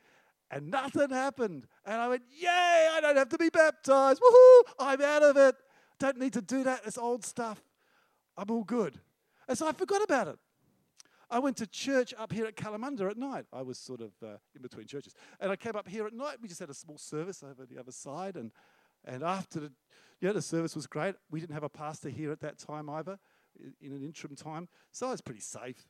[0.54, 1.66] And nothing happened.
[1.84, 4.22] And I went, Yay, I don't have to be baptized.
[4.22, 5.56] Woohoo, I'm out of it.
[6.00, 6.82] Don't need to do that.
[6.86, 7.64] It's old stuff.
[8.38, 9.00] I'm all good.
[9.48, 10.38] And so I forgot about it.
[11.30, 13.46] I went to church up here at Kalamunda at night.
[13.52, 15.16] I was sort of uh, in between churches.
[15.40, 16.38] And I came up here at night.
[16.40, 18.36] We just had a small service over the other side.
[18.36, 18.52] And,
[19.04, 19.72] and after the,
[20.22, 21.16] yeah, the service was great.
[21.32, 23.18] We didn't have a pastor here at that time either,
[23.82, 24.68] in an interim time.
[24.92, 25.88] So I was pretty safe.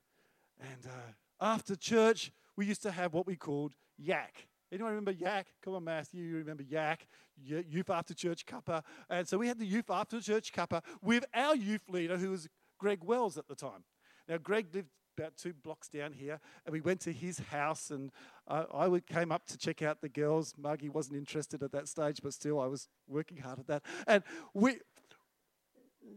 [0.62, 4.48] And uh, after church, we used to have what we called yak.
[4.74, 5.46] Anyone remember Yak?
[5.62, 7.06] Come on, Matthew, you remember Yak,
[7.46, 8.82] Youth After Church Cuppa.
[9.08, 12.50] And so we had the Youth After Church Cuppa with our youth leader, who was
[12.80, 13.84] Greg Wells at the time.
[14.28, 18.12] Now, Greg lived about two blocks down here, and we went to his house, and
[18.48, 20.56] I, came up to check out the girls.
[20.58, 23.84] Margie wasn't interested at that stage, but still, I was working hard at that.
[24.08, 24.24] And
[24.56, 24.80] we,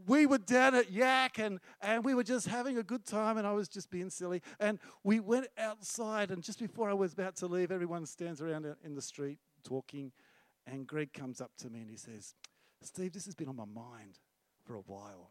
[0.07, 3.47] we were down at Yak and, and we were just having a good time and
[3.47, 4.43] I was just being silly.
[4.61, 8.67] And we went outside and just before I was about to leave, everyone stands around
[8.85, 10.13] in the street talking.
[10.67, 12.35] And Greg comes up to me and he says,
[12.83, 14.19] Steve, this has been on my mind
[14.65, 15.31] for a while.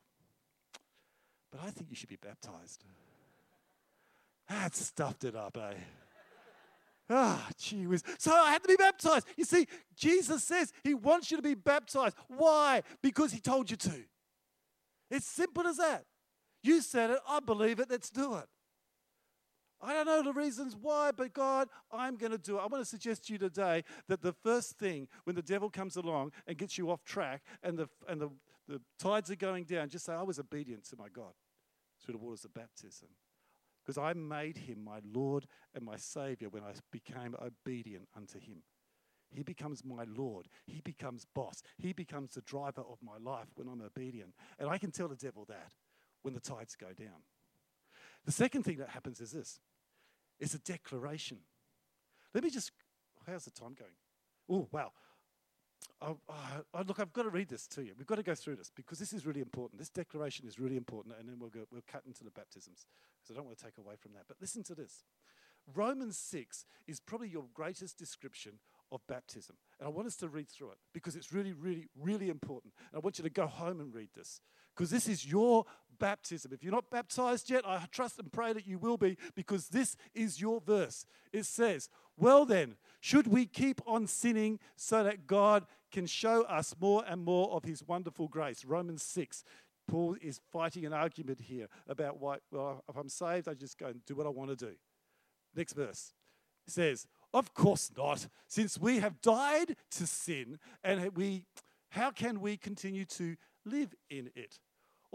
[1.51, 2.84] But I think you should be baptized.
[4.49, 5.75] That stuffed it up, eh?
[7.10, 8.04] Ah, gee whiz.
[8.17, 9.28] So I had to be baptized.
[9.38, 12.15] You see, Jesus says he wants you to be baptized.
[12.28, 12.82] Why?
[13.01, 14.04] Because he told you to.
[15.10, 16.06] It's simple as that.
[16.63, 18.46] You said it, I believe it, let's do it.
[19.82, 22.62] I don't know the reasons why, but God, I'm going to do it.
[22.62, 25.96] I want to suggest to you today that the first thing when the devil comes
[25.96, 28.30] along and gets you off track and the, and the,
[28.68, 31.34] the tides are going down, just say, I was obedient to my God
[32.04, 33.10] through the waters of baptism.
[33.84, 38.63] Because I made him my Lord and my Savior when I became obedient unto him.
[39.30, 40.48] He becomes my Lord.
[40.66, 41.62] He becomes boss.
[41.78, 44.34] He becomes the driver of my life when I'm obedient.
[44.60, 45.72] And I can tell the devil that
[46.22, 47.24] when the tides go down.
[48.26, 49.60] The second thing that happens is this
[50.40, 51.40] it's a declaration.
[52.34, 52.72] Let me just,
[53.26, 53.92] how's the time going?
[54.50, 54.92] Oh, wow.
[56.02, 57.94] Oh, oh, look, I've got to read this to you.
[57.98, 59.80] We've got to go through this because this is really important.
[59.80, 62.86] This declaration is really important, and then we'll, go, we'll cut into the baptisms
[63.18, 64.24] because I don't want to take away from that.
[64.28, 65.04] But listen to this
[65.74, 68.60] Romans 6 is probably your greatest description
[68.91, 69.56] of baptism.
[69.80, 72.74] And I want us to read through it because it's really, really, really important.
[72.91, 74.41] And I want you to go home and read this
[74.76, 75.65] because this is your
[76.00, 76.52] baptism.
[76.54, 79.95] If you're not baptized yet, I trust and pray that you will be because this
[80.13, 81.06] is your verse.
[81.32, 86.76] It says, Well, then, should we keep on sinning so that God can show us
[86.80, 88.65] more and more of his wonderful grace?
[88.65, 89.43] Romans 6.
[89.88, 93.88] Paul is fighting an argument here about why, well, if I'm saved, I just go
[93.88, 94.74] and do what I want to do.
[95.56, 96.12] Next verse
[96.67, 98.28] says, of course not.
[98.48, 101.46] Since we have died to sin, and we,
[101.90, 103.36] how can we continue to
[103.66, 104.60] live in it?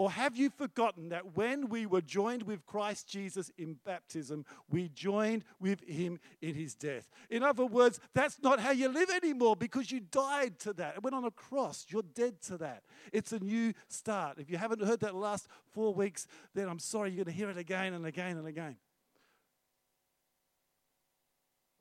[0.01, 4.89] Or have you forgotten that when we were joined with Christ Jesus in baptism, we
[4.89, 7.11] joined with him in his death?
[7.29, 10.95] In other words, that's not how you live anymore because you died to that.
[10.95, 11.85] It went on a cross.
[11.91, 12.83] You're dead to that.
[13.13, 14.39] It's a new start.
[14.39, 17.51] If you haven't heard that last four weeks, then I'm sorry, you're going to hear
[17.51, 18.77] it again and again and again.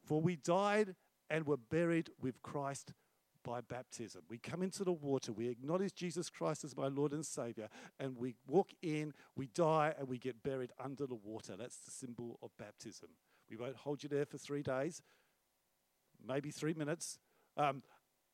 [0.09, 0.95] For we died
[1.29, 2.93] and were buried with Christ
[3.43, 4.23] by baptism.
[4.27, 7.69] We come into the water, we acknowledge Jesus Christ as my Lord and Savior,
[7.99, 11.55] and we walk in, we die, and we get buried under the water.
[11.55, 13.09] That's the symbol of baptism.
[13.51, 15.03] We won't hold you there for three days,
[16.27, 17.19] maybe three minutes,
[17.55, 17.83] um,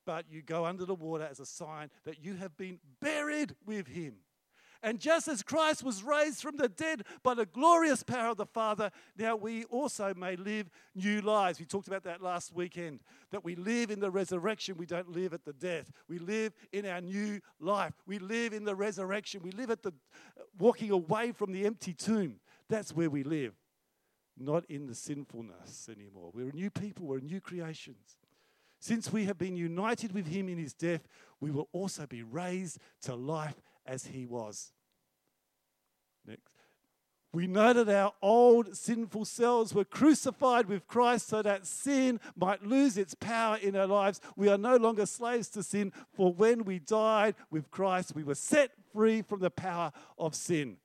[0.06, 3.88] but you go under the water as a sign that you have been buried with
[3.88, 4.16] Him.
[4.84, 8.46] And just as Christ was raised from the dead by the glorious power of the
[8.46, 11.60] Father, now we also may live new lives.
[11.60, 14.78] We talked about that last weekend that we live in the resurrection.
[14.78, 15.92] We don't live at the death.
[16.08, 17.94] We live in our new life.
[18.06, 19.42] We live in the resurrection.
[19.44, 19.94] We live at the
[20.58, 22.40] walking away from the empty tomb.
[22.70, 23.54] That's where we live,
[24.38, 26.32] not in the sinfulness anymore.
[26.34, 28.18] We're new people, we're new creations.
[28.80, 31.08] Since we have been united with him in his death,
[31.40, 34.72] we will also be raised to life as he was.
[36.26, 36.54] Next.
[37.36, 42.66] We know that our old sinful selves were crucified with Christ so that sin might
[42.66, 44.22] lose its power in our lives.
[44.38, 48.36] We are no longer slaves to sin, for when we died with Christ, we were
[48.36, 50.78] set free from the power of sin.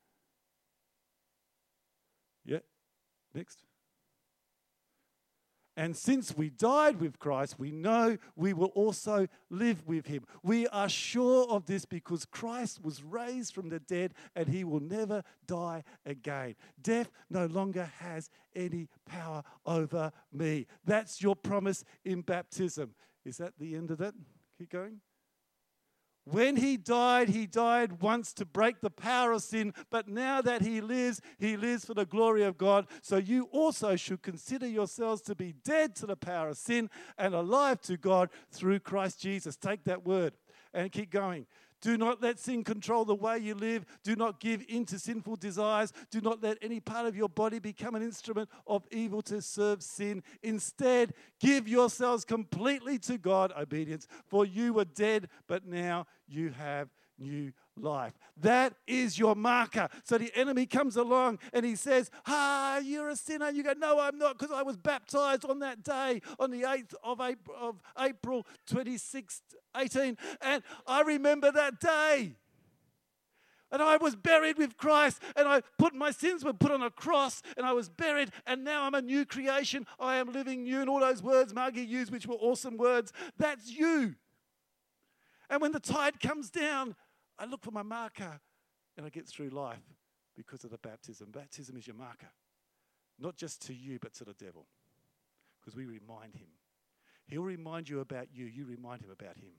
[2.45, 2.59] Yeah,
[3.33, 3.63] next.
[5.81, 10.27] And since we died with Christ, we know we will also live with him.
[10.43, 14.81] We are sure of this because Christ was raised from the dead and he will
[14.81, 16.57] never die again.
[16.83, 20.67] Death no longer has any power over me.
[20.85, 22.91] That's your promise in baptism.
[23.25, 24.15] Is that the end of it?
[24.59, 25.01] Keep going.
[26.25, 30.63] When he died, he died once to break the power of sin, but now that
[30.63, 32.87] he lives, he lives for the glory of God.
[33.03, 37.35] So you also should consider yourselves to be dead to the power of sin and
[37.35, 39.57] alive to God through Christ Jesus.
[39.57, 40.35] Take that word
[40.75, 41.47] and keep going.
[41.81, 43.87] Do not let sin control the way you live.
[44.03, 45.93] Do not give in to sinful desires.
[46.11, 49.83] Do not let any part of your body become an instrument of evil to serve
[49.83, 50.23] sin.
[50.43, 56.89] Instead, give yourselves completely to God, obedience, for you were dead, but now you have
[57.19, 58.15] new life.
[58.37, 59.89] That is your marker.
[60.05, 63.51] So the enemy comes along and he says, Ah, you're a sinner.
[63.51, 66.95] You go, No, I'm not, because I was baptized on that day, on the 8th
[67.03, 69.43] of April, of April 26,
[69.77, 70.17] 18.
[70.41, 72.37] And I remember that day.
[73.73, 76.91] And I was buried with Christ, and I put my sins were put on a
[76.91, 79.87] cross, and I was buried, and now I'm a new creation.
[80.01, 83.71] I am living new, and all those words Margie used, which were awesome words, that's
[83.71, 84.17] you.
[85.49, 86.97] And when the tide comes down,
[87.41, 88.39] I look for my marker
[88.97, 89.97] and I get through life
[90.37, 91.31] because of the baptism.
[91.31, 92.31] Baptism is your marker,
[93.19, 94.67] not just to you, but to the devil,
[95.59, 96.49] because we remind him.
[97.27, 99.53] He'll remind you about you, you remind him about him.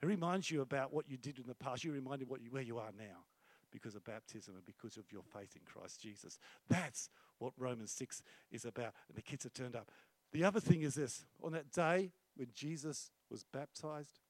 [0.00, 2.50] He reminds you about what you did in the past, you remind him what you,
[2.50, 3.24] where you are now
[3.72, 6.38] because of baptism and because of your faith in Christ Jesus.
[6.68, 8.92] That's what Romans 6 is about.
[9.08, 9.90] And the kids have turned up.
[10.32, 14.20] The other thing is this on that day when Jesus was baptized,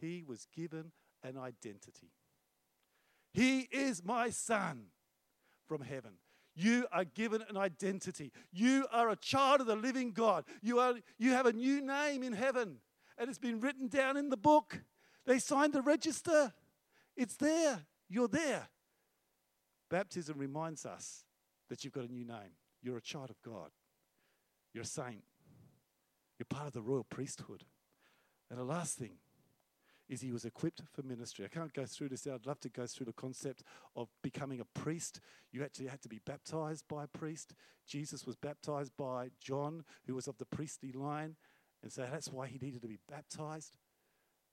[0.00, 0.92] he was given
[1.26, 2.12] an identity.
[3.32, 4.86] He is my son
[5.66, 6.12] from heaven.
[6.54, 8.32] You are given an identity.
[8.50, 10.44] You are a child of the living God.
[10.62, 12.78] You, are, you have a new name in heaven,
[13.18, 14.80] and it's been written down in the book.
[15.26, 16.54] They signed the register.
[17.14, 17.84] It's there.
[18.08, 18.68] You're there.
[19.90, 21.24] Baptism reminds us
[21.68, 22.56] that you've got a new name.
[22.82, 23.70] You're a child of God.
[24.72, 25.24] You're a saint.
[26.38, 27.64] You're part of the royal priesthood.
[28.50, 29.18] And the last thing
[30.08, 31.44] is he was equipped for ministry.
[31.44, 32.26] I can't go through this.
[32.26, 33.62] I'd love to go through the concept
[33.96, 35.20] of becoming a priest.
[35.50, 37.54] You actually had to be baptized by a priest.
[37.86, 41.36] Jesus was baptized by John, who was of the priestly line.
[41.82, 43.76] And so that's why he needed to be baptized.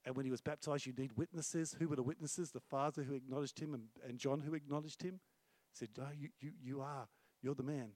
[0.05, 1.75] And when he was baptized, you need witnesses.
[1.79, 2.51] Who were the witnesses?
[2.51, 5.19] The Father who acknowledged him and, and John who acknowledged him.
[5.71, 7.07] He said, oh, you, you, you are.
[7.41, 7.91] You're the man.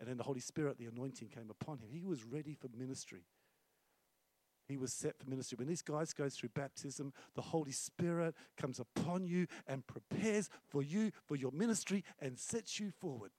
[0.00, 1.88] And then the Holy Spirit, the anointing came upon him.
[1.90, 3.24] He was ready for ministry
[4.68, 5.56] he was set for ministry.
[5.56, 10.82] When these guys go through baptism, the Holy Spirit comes upon you and prepares for
[10.82, 13.30] you for your ministry and sets you forward.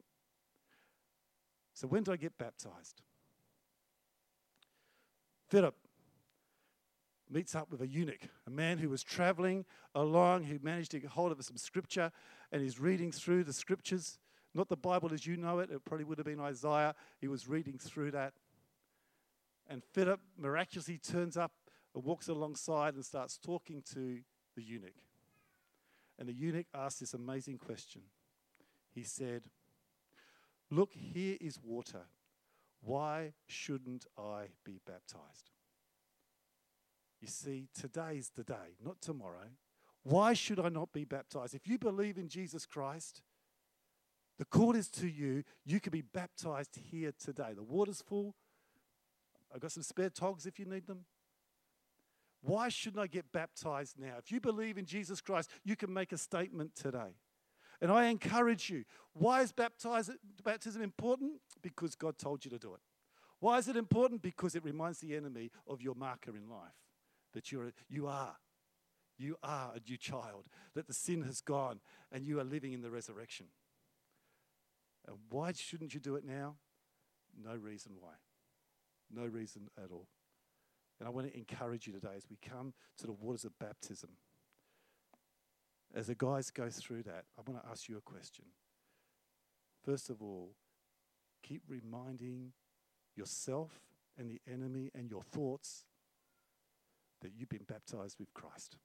[1.73, 3.01] So, when do I get baptized?
[5.49, 5.75] Philip
[7.29, 11.11] meets up with a eunuch, a man who was traveling along, who managed to get
[11.11, 12.11] hold of some scripture,
[12.51, 14.17] and he's reading through the scriptures.
[14.55, 16.95] Not the Bible as you know it, it probably would have been Isaiah.
[17.21, 18.33] He was reading through that.
[19.69, 21.51] And Philip miraculously turns up
[21.93, 24.19] and walks alongside and starts talking to
[24.55, 24.95] the eunuch.
[26.17, 28.01] And the eunuch asked this amazing question.
[28.93, 29.43] He said,
[30.71, 32.07] Look, here is water.
[32.81, 35.51] Why shouldn't I be baptized?
[37.21, 39.49] You see, today's the day, not tomorrow.
[40.03, 41.53] Why should I not be baptized?
[41.53, 43.21] If you believe in Jesus Christ,
[44.37, 45.43] the call is to you.
[45.65, 47.51] You can be baptized here today.
[47.53, 48.35] The water's full,
[49.53, 51.05] I've got some spare togs if you need them.
[52.41, 54.15] Why shouldn't I get baptized now?
[54.17, 57.17] If you believe in Jesus Christ, you can make a statement today.
[57.81, 58.85] And I encourage you.
[59.13, 61.33] Why is baptism important?
[61.61, 62.81] Because God told you to do it.
[63.39, 64.21] Why is it important?
[64.21, 66.75] Because it reminds the enemy of your marker in life
[67.33, 68.35] that you're, you are.
[69.17, 70.45] You are a new child,
[70.75, 73.47] that the sin has gone and you are living in the resurrection.
[75.05, 76.55] And why shouldn't you do it now?
[77.41, 78.13] No reason why.
[79.13, 80.07] No reason at all.
[80.99, 84.09] And I want to encourage you today as we come to the waters of baptism.
[85.95, 88.45] As the guys go through that, I want to ask you a question.
[89.83, 90.51] First of all,
[91.41, 92.51] keep reminding
[93.15, 93.79] yourself
[94.17, 95.85] and the enemy and your thoughts
[97.21, 98.77] that you've been baptized with Christ.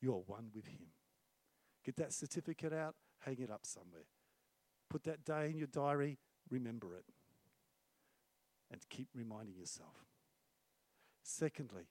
[0.00, 0.88] You are one with Him.
[1.84, 4.06] Get that certificate out, hang it up somewhere.
[4.88, 6.18] Put that day in your diary,
[6.50, 7.04] remember it,
[8.70, 10.06] and keep reminding yourself.
[11.22, 11.88] Secondly,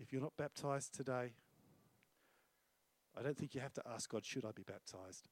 [0.00, 1.34] if you're not baptized today,
[3.16, 5.28] I don't think you have to ask God, should I be baptized?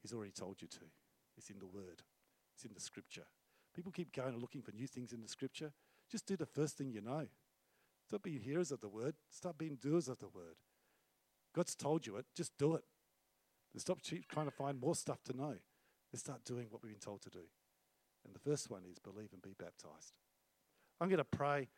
[0.00, 0.84] He's already told you to.
[1.36, 2.02] It's in the Word,
[2.54, 3.26] it's in the Scripture.
[3.74, 5.72] People keep going and looking for new things in the Scripture.
[6.10, 7.26] Just do the first thing you know.
[8.06, 10.56] Stop being hearers of the Word, start being doers of the Word.
[11.54, 12.84] God's told you it, just do it.
[13.72, 15.54] And stop trying to find more stuff to know.
[16.12, 17.40] Let's start doing what we've been told to do.
[18.28, 20.12] And the first one is believe and be baptized.
[21.00, 21.68] I'm going to pray.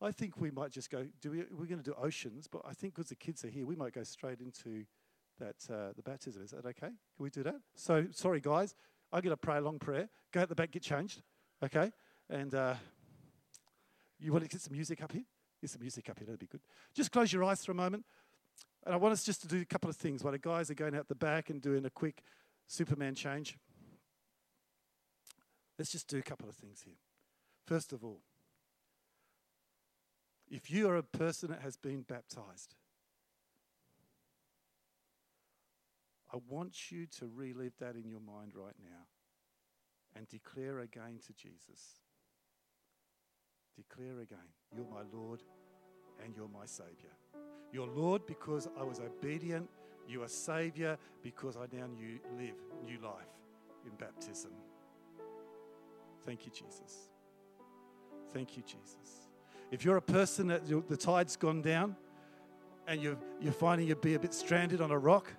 [0.00, 1.06] I think we might just go.
[1.20, 3.66] Do we, we're going to do oceans, but I think because the kids are here,
[3.66, 4.84] we might go straight into
[5.40, 6.42] that uh, the baptism.
[6.42, 6.88] Is that okay?
[6.88, 7.56] Can we do that?
[7.74, 8.74] So sorry, guys.
[9.12, 10.08] I'm going to pray a long prayer.
[10.32, 11.22] Go at the back, get changed.
[11.62, 11.90] Okay,
[12.28, 12.74] and uh,
[14.20, 15.24] you want to get some music up here?
[15.60, 16.26] Get some music up here.
[16.26, 16.60] That'd be good.
[16.94, 18.04] Just close your eyes for a moment.
[18.84, 20.74] And I want us just to do a couple of things while the guys are
[20.74, 22.22] going out the back and doing a quick
[22.66, 23.56] Superman change.
[25.78, 26.94] Let's just do a couple of things here.
[27.66, 28.20] First of all,
[30.48, 32.74] if you are a person that has been baptized,
[36.32, 39.06] I want you to relive that in your mind right now
[40.16, 42.00] and declare again to Jesus.
[43.76, 44.38] Declare again,
[44.74, 45.42] You're my Lord
[46.22, 47.10] and you're my Savior.
[47.72, 49.68] You're Lord because I was obedient.
[50.06, 52.54] You are Savior because I now new, live
[52.84, 53.32] new life
[53.84, 54.52] in baptism.
[56.24, 57.10] Thank you, Jesus.
[58.32, 59.28] Thank you, Jesus.
[59.70, 61.96] If you're a person that the tide's gone down
[62.86, 65.32] and you're, you're finding you'd be a bit stranded on a rock,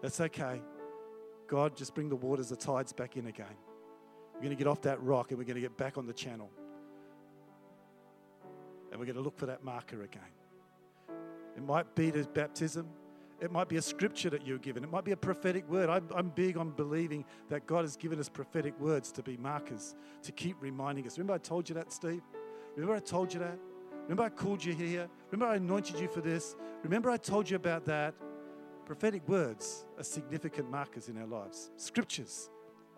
[0.00, 0.60] that's okay.
[1.46, 3.46] God, just bring the waters, the tides back in again.
[4.34, 6.12] We're going to get off that rock and we're going to get back on the
[6.12, 6.50] channel.
[8.90, 10.22] And we're going to look for that marker again.
[11.56, 12.88] It might be the baptism.
[13.42, 14.84] It might be a scripture that you're given.
[14.84, 15.90] It might be a prophetic word.
[15.90, 20.30] I'm, big on believing that God has given us prophetic words to be markers, to
[20.30, 21.18] keep reminding us.
[21.18, 22.22] Remember, I told you that, Steve?
[22.76, 23.58] Remember, I told you that?
[24.04, 25.08] Remember, I called you here?
[25.32, 26.54] Remember, I anointed you for this?
[26.84, 28.14] Remember, I told you about that?
[28.86, 31.70] Prophetic words are significant markers in our lives.
[31.76, 32.48] Scriptures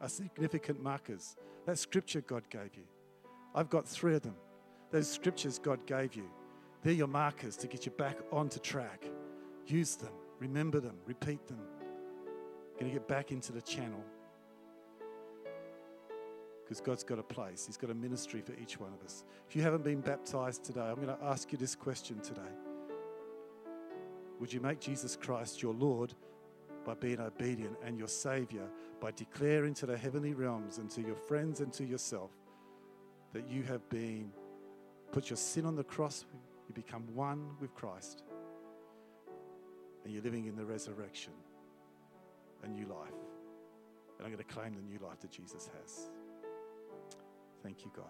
[0.01, 1.37] are significant markers.
[1.65, 2.85] That scripture God gave you.
[3.55, 4.37] I've got three of them
[4.91, 6.31] those scriptures God gave you.
[6.85, 9.05] They're your markers to get you back onto track.
[9.67, 10.13] Use them,
[10.45, 11.59] remember them, repeat them.
[12.79, 14.03] Going to get back into the channel.
[16.63, 19.25] Because God's got a place, He's got a ministry for each one of us.
[19.49, 22.41] If you haven't been baptized today, I'm going to ask you this question today
[24.41, 26.15] Would you make Jesus Christ your Lord
[26.85, 28.67] by being obedient and your Savior
[29.01, 32.31] by declaring to the heavenly realms and to your friends and to yourself
[33.33, 34.31] that you have been
[35.13, 36.25] put your sin on the cross,
[36.69, 38.23] you become one with Christ,
[40.05, 41.33] and you're living in the resurrection,
[42.63, 43.11] a new life.
[44.19, 46.11] And I'm going to claim the new life that Jesus has.
[47.63, 48.05] Thank you, God.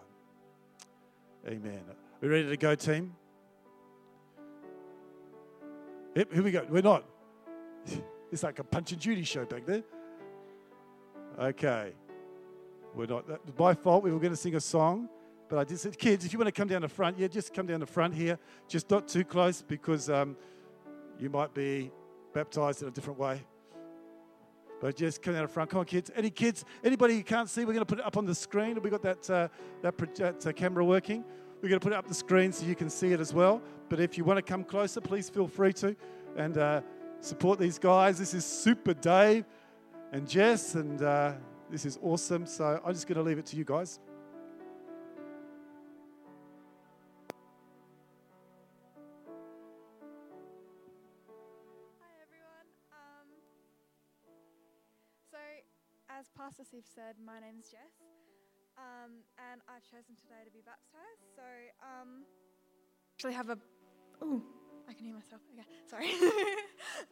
[1.47, 1.81] Amen.
[1.89, 3.15] Are we ready to go, team?
[6.15, 6.65] Yep, here we go.
[6.69, 7.05] We're not.
[8.31, 9.83] It's like a Punch and Judy show back there.
[11.39, 11.93] Okay.
[12.93, 13.55] We're not.
[13.55, 15.07] By fault, we were going to sing a song.
[15.47, 17.53] But I just said, kids, if you want to come down the front, yeah, just
[17.53, 18.39] come down the front here.
[18.67, 20.35] Just not too close because um,
[21.19, 21.91] you might be
[22.33, 23.41] baptized in a different way.
[24.81, 25.69] But just come out the front.
[25.69, 26.11] Come on, kids.
[26.15, 26.65] Any kids?
[26.83, 27.61] Anybody you can't see?
[27.61, 28.79] We're going to put it up on the screen.
[28.81, 29.47] We got that uh,
[29.81, 31.23] that, that uh, camera working.
[31.61, 33.61] We're going to put it up the screen so you can see it as well.
[33.89, 35.95] But if you want to come closer, please feel free to
[36.35, 36.81] and uh,
[37.21, 38.19] support these guys.
[38.19, 39.45] This is Super Dave
[40.11, 41.33] and Jess, and uh,
[41.71, 42.45] this is awesome.
[42.45, 43.99] So I'm just going to leave it to you guys.
[56.57, 57.99] Pastor Steve said, my name's Jess,
[58.77, 59.11] um,
[59.51, 61.35] and I've chosen today to be baptized.
[61.35, 61.41] So,
[61.83, 62.23] um,
[63.17, 63.57] actually have a.
[64.21, 64.41] Oh,
[64.87, 65.41] I can hear myself.
[65.53, 66.11] Okay, sorry.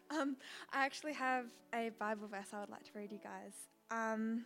[0.18, 0.38] um,
[0.72, 3.54] I actually have a Bible verse I would like to read you guys.
[3.91, 4.46] Um,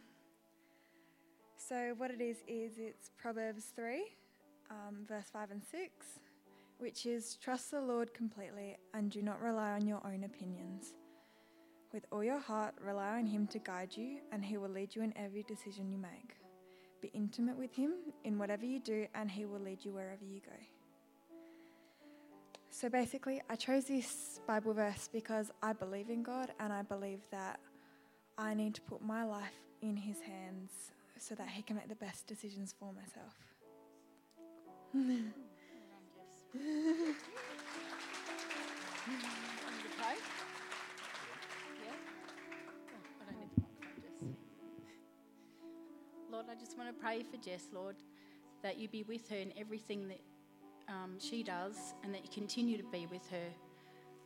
[1.57, 4.15] so, what it is is it's Proverbs three,
[4.71, 6.07] um, verse five and six,
[6.79, 10.95] which is trust the Lord completely and do not rely on your own opinions.
[11.93, 15.03] With all your heart, rely on Him to guide you, and He will lead you
[15.03, 16.35] in every decision you make.
[17.01, 17.93] Be intimate with Him
[18.25, 20.51] in whatever you do, and He will lead you wherever you go.
[22.69, 27.21] So basically, I chose this Bible verse because I believe in God, and I believe
[27.31, 27.61] that
[28.37, 31.95] I need to put my life in His hands so that He can make the
[31.95, 33.33] best decisions for myself.
[46.37, 47.95] Lord, I just want to pray for Jess, Lord,
[48.61, 50.21] that you be with her in everything that
[50.87, 53.47] um, she does and that you continue to be with her.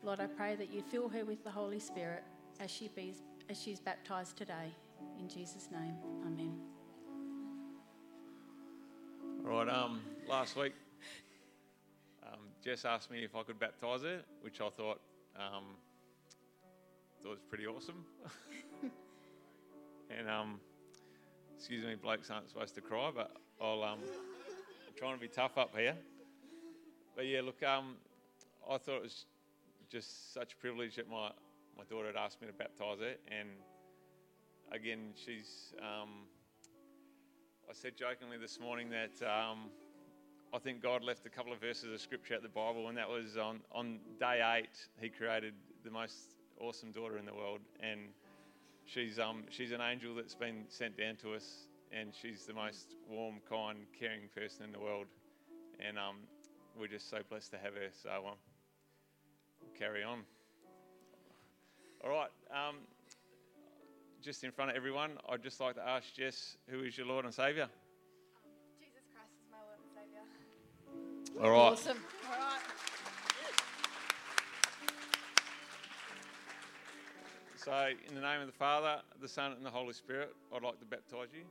[0.04, 2.26] Lord, I pray that you fill her with the Holy Spirit
[2.60, 3.14] as she be,
[3.50, 4.76] as she's baptized today.
[5.22, 5.96] In Jesus' name,
[6.26, 6.54] Amen.
[9.42, 10.74] Right, um, last week,
[12.24, 15.00] um, Jess asked me if I could baptise her, which I thought
[15.38, 15.64] um,
[17.24, 18.04] thought was pretty awesome.
[20.10, 20.60] and um,
[21.62, 23.32] excuse me, blokes aren't supposed to cry, but
[23.62, 25.94] I'll um, I'm trying to be tough up here.
[27.16, 27.98] But yeah, look, um,
[28.68, 29.26] I thought it was
[29.88, 31.30] just such a privilege that my
[31.78, 33.50] my daughter had asked me to baptise her, and
[34.72, 35.76] again, she's.
[35.78, 36.26] Um,
[37.70, 39.70] I said jokingly this morning that um,
[40.56, 43.08] I think God left a couple of verses of scripture out the Bible, and that
[43.08, 45.54] was on, on day eight, He created
[45.86, 47.60] the most awesome daughter in the world.
[47.80, 48.10] And
[48.86, 52.96] she's, um, she's an angel that's been sent down to us, and she's the most
[53.10, 55.08] warm, kind, caring person in the world.
[55.86, 56.18] And um,
[56.80, 57.90] we're just so blessed to have her.
[58.02, 58.38] So um,
[59.62, 60.20] we'll carry on.
[62.04, 62.30] All right.
[62.52, 62.76] Um,
[64.22, 67.26] just in front of everyone, I'd just like to ask Jess, who is your Lord
[67.26, 67.68] and Saviour?
[68.80, 71.44] Jesus Christ is my Lord and Saviour.
[71.44, 71.72] All right.
[71.74, 71.98] Awesome.
[72.30, 72.91] All right.
[77.64, 80.80] So, in the name of the Father, the Son, and the Holy Spirit, I'd like
[80.80, 81.44] to baptise you.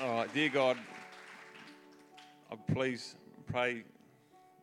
[0.00, 0.78] All right, dear God,
[2.50, 3.14] I please
[3.52, 3.84] pray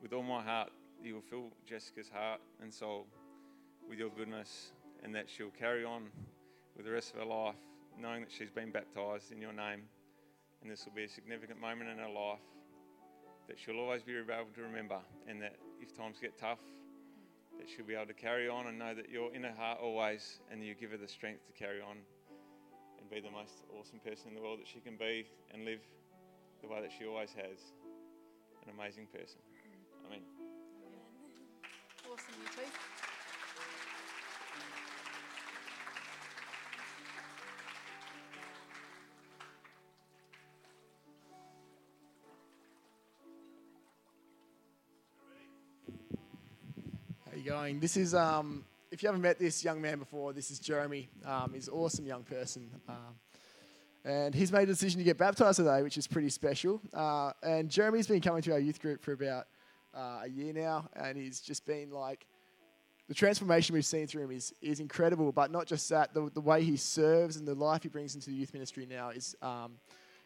[0.02, 0.72] with all my heart
[1.04, 3.08] you will fill Jessica's heart and soul
[3.90, 4.72] with your goodness
[5.04, 6.04] and that she'll carry on
[6.76, 7.56] with the rest of her life
[8.00, 9.84] knowing that she's been baptized in your name.
[10.62, 12.40] And this will be a significant moment in her life
[13.48, 16.60] that she'll always be able to remember and that if times get tough,
[17.58, 20.40] that she'll be able to carry on and know that you're in her heart always
[20.52, 21.98] and you give her the strength to carry on
[23.00, 25.82] and be the most awesome person in the world that she can be and live
[26.62, 27.60] the way that she always has.
[28.64, 29.42] An amazing person.
[32.32, 32.62] You too.
[47.26, 47.80] How you going?
[47.80, 51.10] This is, um, if you haven't met this young man before, this is Jeremy.
[51.26, 52.70] Um, he's an awesome young person.
[52.88, 52.96] Um,
[54.04, 56.82] and he's made a decision to get baptized today, which is pretty special.
[56.94, 59.48] Uh, and Jeremy's been coming to our youth group for about
[59.94, 62.26] uh, a year now, and he's just been like,
[63.08, 65.32] the transformation we've seen through him is, is incredible.
[65.32, 68.30] But not just that, the, the way he serves and the life he brings into
[68.30, 69.74] the youth ministry now is, um,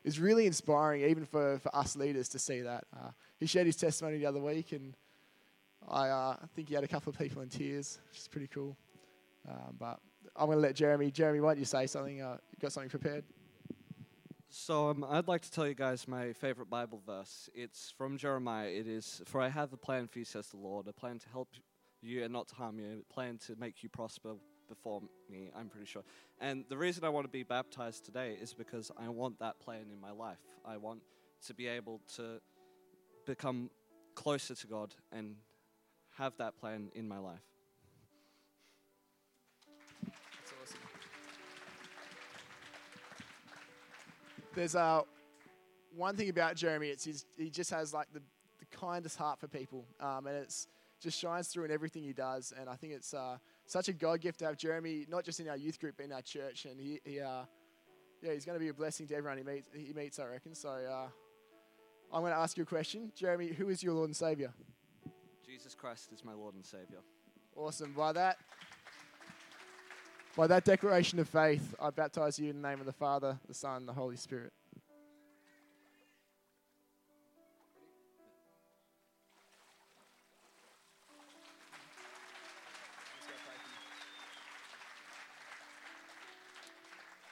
[0.03, 2.83] is really inspiring, even for, for us leaders to see that.
[2.95, 3.09] Uh,
[3.39, 4.93] he shared his testimony the other week, and
[5.89, 8.77] I uh, think he had a couple of people in tears, which is pretty cool.
[9.49, 9.99] Um, but
[10.35, 11.11] I'm going to let Jeremy.
[11.11, 12.21] Jeremy, why don't you say something?
[12.21, 13.23] Uh, you got something prepared?
[14.57, 17.49] So um, I'd like to tell you guys my favorite Bible verse.
[17.53, 18.69] It's from Jeremiah.
[18.69, 21.29] It is, "For I have a plan for you," says the Lord, a plan to
[21.29, 21.49] help
[22.01, 24.35] you and not to harm you, a plan to make you prosper
[24.69, 25.51] before me.
[25.53, 26.03] I'm pretty sure.
[26.39, 29.87] And the reason I want to be baptized today is because I want that plan
[29.91, 30.39] in my life.
[30.63, 31.01] I want
[31.47, 32.39] to be able to
[33.25, 33.69] become
[34.15, 35.35] closer to God and
[36.11, 37.43] have that plan in my life.
[44.55, 45.01] There's uh,
[45.95, 46.87] one thing about Jeremy.
[46.87, 48.21] It's his, he just has like the,
[48.59, 50.67] the kindest heart for people, um, and it's
[51.01, 52.53] just shines through in everything he does.
[52.57, 55.49] And I think it's uh, such a God gift to have Jeremy, not just in
[55.49, 56.65] our youth group, but in our church.
[56.65, 57.41] And he, he uh,
[58.21, 59.69] yeah, he's going to be a blessing to everyone he meets.
[59.73, 60.55] He meets, I reckon.
[60.55, 61.07] So uh,
[62.13, 63.47] I'm going to ask you a question, Jeremy.
[63.47, 64.53] Who is your Lord and Savior?
[65.45, 66.99] Jesus Christ is my Lord and Savior.
[67.55, 67.91] Awesome.
[67.91, 68.37] By that,
[70.35, 73.53] by that declaration of faith, I baptize you in the name of the Father, the
[73.53, 74.51] Son, and the Holy Spirit.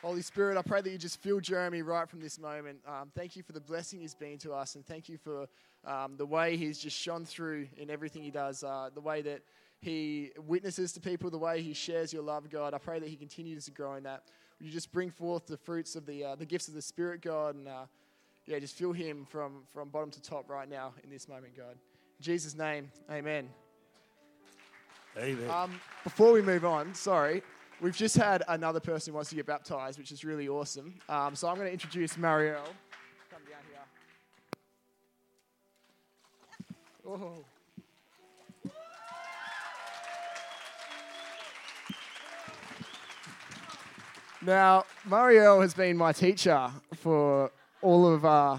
[0.01, 2.79] Holy Spirit, I pray that you just fill Jeremy right from this moment.
[2.85, 5.47] Um, thank you for the blessing he's been to us, and thank you for
[5.85, 9.43] um, the way he's just shone through in everything he does, uh, the way that
[9.84, 12.73] he witnesses to people, the way he shares your love, God.
[12.73, 14.23] I pray that he continues to grow in that.
[14.59, 17.21] Would you just bring forth the fruits of the, uh, the gifts of the Spirit,
[17.21, 17.86] God, and uh,
[18.45, 21.75] yeah, just fill him from, from bottom to top right now in this moment, God.
[22.19, 23.49] In Jesus' name, amen.
[25.17, 25.49] Amen.
[25.49, 27.43] Um, before we move on, sorry,
[27.81, 30.93] we've just had another person who wants to get baptized, which is really awesome.
[31.09, 32.63] Um, so I'm going to introduce Marielle.
[33.29, 33.81] Come down here.
[37.05, 37.43] Oh.
[44.45, 47.49] Now, Marielle has been my teacher for
[47.81, 48.57] all of, uh,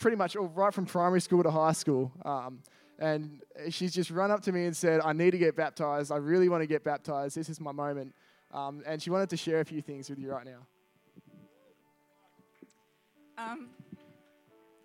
[0.00, 2.10] pretty much all, right from primary school to high school.
[2.24, 2.58] Um,
[2.98, 6.10] and she's just run up to me and said, I need to get baptized.
[6.10, 7.36] I really want to get baptized.
[7.36, 8.14] This is my moment.
[8.52, 10.66] Um, and she wanted to share a few things with you right now.
[13.38, 13.68] Um,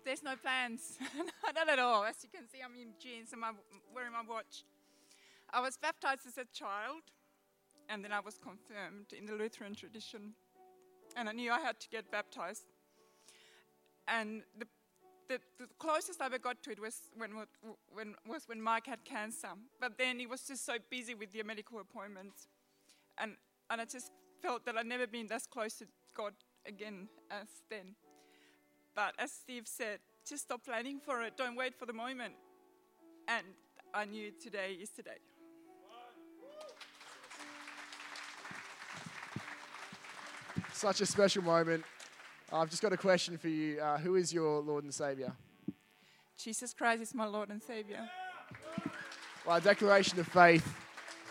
[0.04, 0.98] there's no plans,
[1.54, 2.04] not at all.
[2.04, 3.56] As you can see, I'm in jeans and I'm
[3.92, 4.62] wearing my watch.
[5.52, 7.02] I was baptized as a child,
[7.88, 10.34] and then I was confirmed in the Lutheran tradition.
[11.16, 12.64] And I knew I had to get baptized.
[14.06, 14.66] And the,
[15.28, 17.30] the, the closest I ever got to it was when,
[17.92, 19.48] when, was when Mike had cancer.
[19.80, 22.48] But then he was just so busy with the medical appointments.
[23.18, 23.36] And,
[23.70, 24.10] and I just
[24.42, 26.34] felt that I'd never been as close to God
[26.66, 27.94] again as then.
[28.94, 31.36] But as Steve said, just stop planning for it.
[31.36, 32.34] Don't wait for the moment.
[33.28, 33.46] And
[33.94, 35.18] I knew today is today.
[40.76, 41.84] Such a special moment.
[42.52, 43.80] I've just got a question for you.
[43.80, 45.32] Uh, who is your Lord and Savior?
[46.36, 48.06] Jesus Christ is my Lord and Savior.
[49.46, 50.70] Well, a declaration of faith.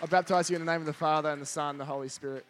[0.02, 2.10] I baptize you in the name of the Father and the Son and the Holy
[2.10, 2.44] Spirit.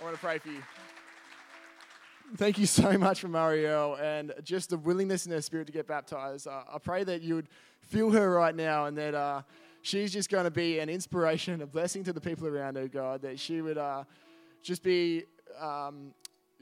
[0.00, 0.62] I want to pray for you.
[2.34, 5.86] Thank you so much for Marielle and just the willingness in her spirit to get
[5.86, 6.48] baptized.
[6.48, 7.48] Uh, I pray that you would
[7.80, 9.42] feel her right now and that uh,
[9.82, 13.22] she's just going to be an inspiration, a blessing to the people around her, God.
[13.22, 14.04] That she would uh,
[14.62, 15.24] just be
[15.60, 16.12] um,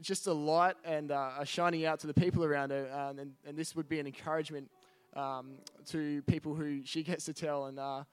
[0.00, 2.90] just a light and uh, a shining out to the people around her.
[2.92, 4.70] Uh, and, and this would be an encouragement
[5.16, 5.52] um,
[5.86, 7.66] to people who she gets to tell.
[7.66, 8.04] And uh,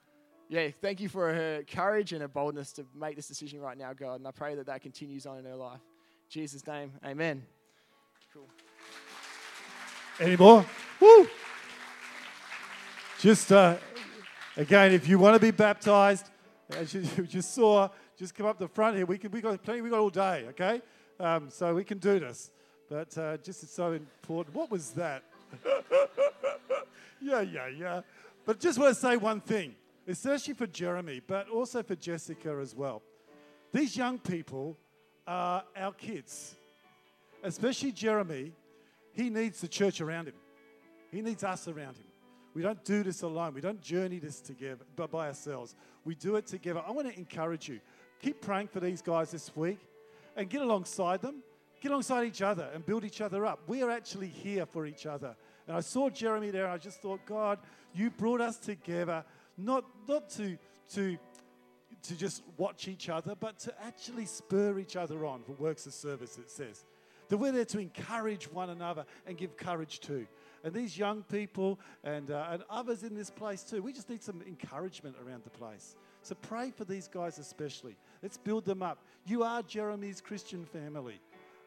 [0.47, 3.91] yeah, thank you for her courage and her boldness to make this decision right now,
[3.91, 4.15] God.
[4.15, 5.81] And I pray that that continues on in her life.
[6.31, 7.43] Jesus' name, amen.
[8.33, 8.47] Cool.
[10.17, 10.65] Any more?
[11.01, 11.27] Woo!
[13.19, 13.75] Just uh,
[14.55, 16.29] again, if you want to be baptized,
[16.69, 19.05] as you just saw, just come up the front here.
[19.05, 19.81] We can, we got plenty.
[19.81, 20.81] We got all day, okay?
[21.19, 22.49] Um, so we can do this.
[22.89, 24.55] But uh, just it's so important.
[24.55, 25.23] What was that?
[27.21, 28.01] yeah, yeah, yeah.
[28.45, 29.75] But just want to say one thing,
[30.07, 33.01] especially for Jeremy, but also for Jessica as well.
[33.73, 34.77] These young people
[35.27, 36.55] are our kids,
[37.43, 38.53] especially Jeremy.
[39.13, 40.35] He needs the church around him.
[41.11, 42.05] He needs us around him.
[42.53, 43.53] We don't do this alone.
[43.53, 45.75] We don't journey this together but by ourselves.
[46.03, 46.83] We do it together.
[46.85, 47.79] I want to encourage you.
[48.21, 49.79] Keep praying for these guys this week
[50.35, 51.43] and get alongside them.
[51.81, 53.61] Get alongside each other and build each other up.
[53.67, 55.35] We are actually here for each other.
[55.67, 57.59] And I saw Jeremy there and I just thought, God,
[57.93, 59.23] you brought us together
[59.57, 60.57] not, not to,
[60.93, 61.17] to,
[62.03, 65.93] to just watch each other, but to actually spur each other on for works of
[65.93, 66.85] service, it says.
[67.29, 70.27] That we're there to encourage one another and give courage to.
[70.63, 74.21] And these young people and, uh, and others in this place too, we just need
[74.21, 75.95] some encouragement around the place.
[76.23, 77.95] So pray for these guys especially.
[78.21, 78.99] Let's build them up.
[79.25, 81.19] You are Jeremy's Christian family.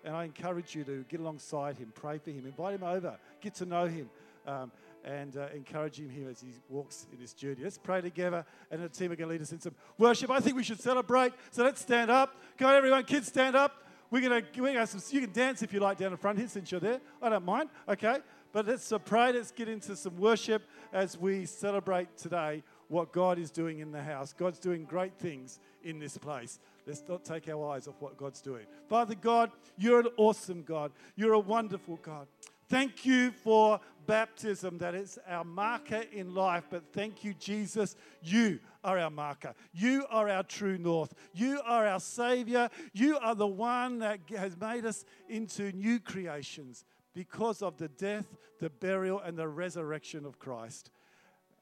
[0.05, 3.55] And I encourage you to get alongside him, pray for him, invite him over, get
[3.55, 4.11] to know him,
[4.47, 4.71] um,
[5.05, 7.59] and uh, encouraging him as he walks in this journey.
[7.63, 10.31] Let's pray together, and the team are going to lead us in some worship.
[10.31, 11.33] I think we should celebrate.
[11.51, 12.37] So let's stand up.
[12.59, 13.83] Come on, everyone, kids, stand up.
[14.11, 16.39] We're going to, going to some, you can dance if you like down the front
[16.39, 17.01] here since you're there.
[17.21, 18.19] I don't mind, okay?
[18.53, 23.39] But let's uh, pray, let's get into some worship as we celebrate today what God
[23.39, 24.33] is doing in the house.
[24.33, 26.61] God's doing great things in this place.
[26.87, 28.67] Let's not take our eyes off what God's doing.
[28.89, 30.93] Father God, you're an awesome God.
[31.17, 32.29] You're a wonderful God.
[32.69, 36.65] Thank you for baptism, that is our marker in life.
[36.71, 37.97] But thank you, Jesus.
[38.23, 39.55] You are our marker.
[39.73, 41.15] You are our true north.
[41.33, 42.69] You are our Savior.
[42.93, 46.85] You are the one that has made us into new creations
[47.15, 48.27] because of the death,
[48.61, 50.91] the burial, and the resurrection of Christ.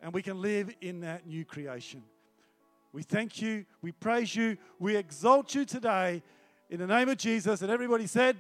[0.01, 2.03] And we can live in that new creation.
[2.93, 3.65] We thank you.
[3.81, 4.57] We praise you.
[4.79, 6.23] We exalt you today
[6.69, 7.63] in the name of Jesus.
[7.63, 8.37] And everybody said,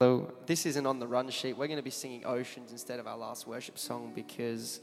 [0.00, 1.58] So this isn't on the run sheet.
[1.58, 4.78] We're going to be singing Oceans instead of our last worship song because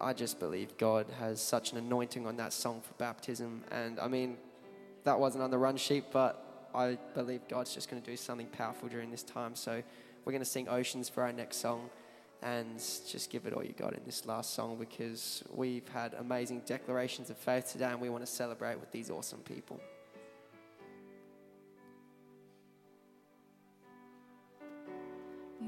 [0.00, 3.64] I just believe God has such an anointing on that song for baptism.
[3.72, 4.36] And I mean,
[5.02, 8.46] that wasn't on the run sheet, but I believe God's just going to do something
[8.46, 9.56] powerful during this time.
[9.56, 9.82] So
[10.24, 11.90] we're going to sing Oceans for our next song
[12.42, 16.62] and just give it all you got in this last song because we've had amazing
[16.64, 19.80] declarations of faith today and we want to celebrate with these awesome people.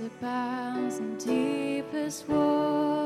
[0.00, 3.03] abounds in deepest waters.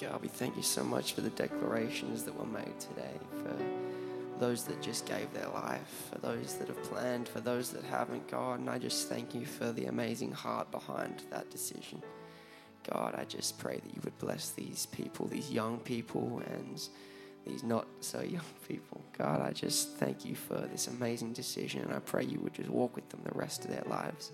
[0.00, 3.56] God, we thank you so much for the declarations that were made today, for
[4.38, 8.28] those that just gave their life, for those that have planned, for those that haven't,
[8.28, 8.60] God.
[8.60, 12.00] And I just thank you for the amazing heart behind that decision.
[12.92, 16.80] God, I just pray that you would bless these people, these young people, and
[17.44, 19.00] these not so young people.
[19.16, 22.70] God, I just thank you for this amazing decision, and I pray you would just
[22.70, 24.30] walk with them the rest of their lives.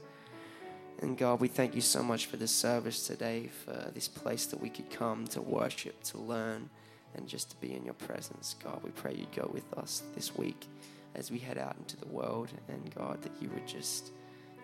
[1.00, 4.60] And God, we thank you so much for this service today, for this place that
[4.60, 6.70] we could come to worship, to learn,
[7.14, 8.56] and just to be in your presence.
[8.62, 10.66] God, we pray you'd go with us this week
[11.14, 14.12] as we head out into the world, and God, that you would just,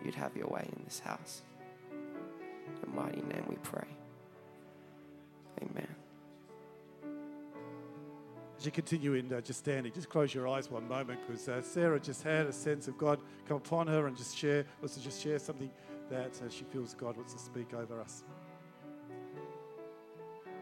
[0.04, 1.42] you'd have your way in this house.
[1.92, 3.86] In your mighty name we pray.
[5.62, 5.88] Amen.
[8.58, 11.62] As you continue in uh, just standing, just close your eyes one moment because uh,
[11.62, 13.18] Sarah just had a sense of God
[13.48, 15.70] come upon her and just share, wants to just share something
[16.10, 18.24] that uh, she feels God wants to speak over us.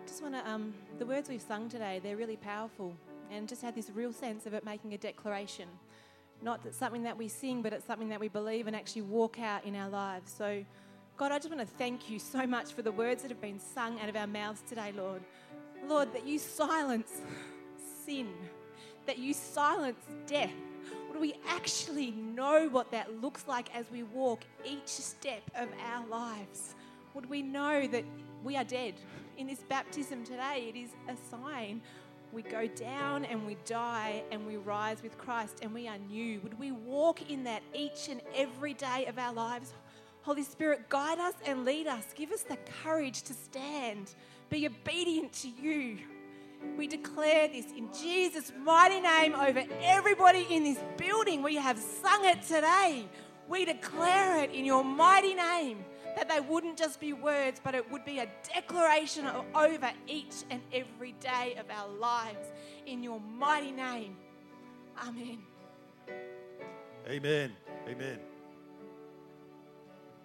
[0.06, 2.94] Just want to, um, the words we've sung today, they're really powerful
[3.30, 5.68] and just had this real sense of it making a declaration.
[6.40, 9.40] Not that something that we sing, but it's something that we believe and actually walk
[9.40, 10.32] out in our lives.
[10.32, 10.64] So,
[11.16, 13.58] God, I just want to thank you so much for the words that have been
[13.58, 15.22] sung out of our mouths today, Lord.
[15.86, 17.20] Lord, that you silence
[18.06, 18.28] sin,
[19.06, 20.52] that you silence death.
[21.08, 26.06] Would we actually know what that looks like as we walk each step of our
[26.06, 26.74] lives?
[27.14, 28.04] Would we know that
[28.44, 28.94] we are dead?
[29.38, 31.80] In this baptism today, it is a sign.
[32.32, 36.40] We go down and we die and we rise with Christ and we are new.
[36.40, 39.72] Would we walk in that each and every day of our lives?
[40.22, 42.04] Holy Spirit, guide us and lead us.
[42.14, 44.14] Give us the courage to stand,
[44.50, 45.98] be obedient to you.
[46.76, 51.42] We declare this in Jesus' mighty name over everybody in this building.
[51.42, 53.06] We have sung it today.
[53.48, 55.84] We declare it in your mighty name
[56.16, 60.44] that they wouldn't just be words, but it would be a declaration of, over each
[60.50, 62.48] and every day of our lives
[62.86, 64.16] in your mighty name.
[65.06, 65.38] Amen.
[67.08, 67.52] Amen.
[67.88, 68.18] Amen.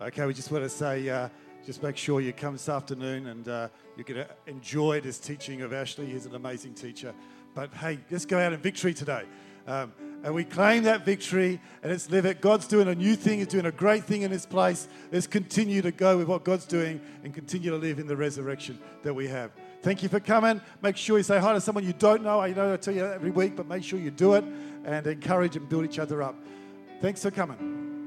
[0.02, 1.30] Okay, we just want to say, uh,
[1.66, 5.62] just make sure you come this afternoon and uh, you're going to enjoy this teaching
[5.62, 6.06] of Ashley.
[6.06, 7.14] He's an amazing teacher.
[7.54, 9.24] But hey, let's go out in victory today.
[9.66, 9.94] Um,
[10.24, 12.42] and we claim that victory and let's live it.
[12.42, 14.88] God's doing a new thing, He's doing a great thing in this place.
[15.12, 18.78] Let's continue to go with what God's doing and continue to live in the resurrection
[19.04, 19.52] that we have.
[19.82, 20.62] Thank you for coming.
[20.82, 22.40] Make sure you say hi to someone you don't know.
[22.40, 24.44] I know I tell you every week, but make sure you do it
[24.86, 26.36] and encourage and build each other up.
[27.02, 27.73] Thanks for coming.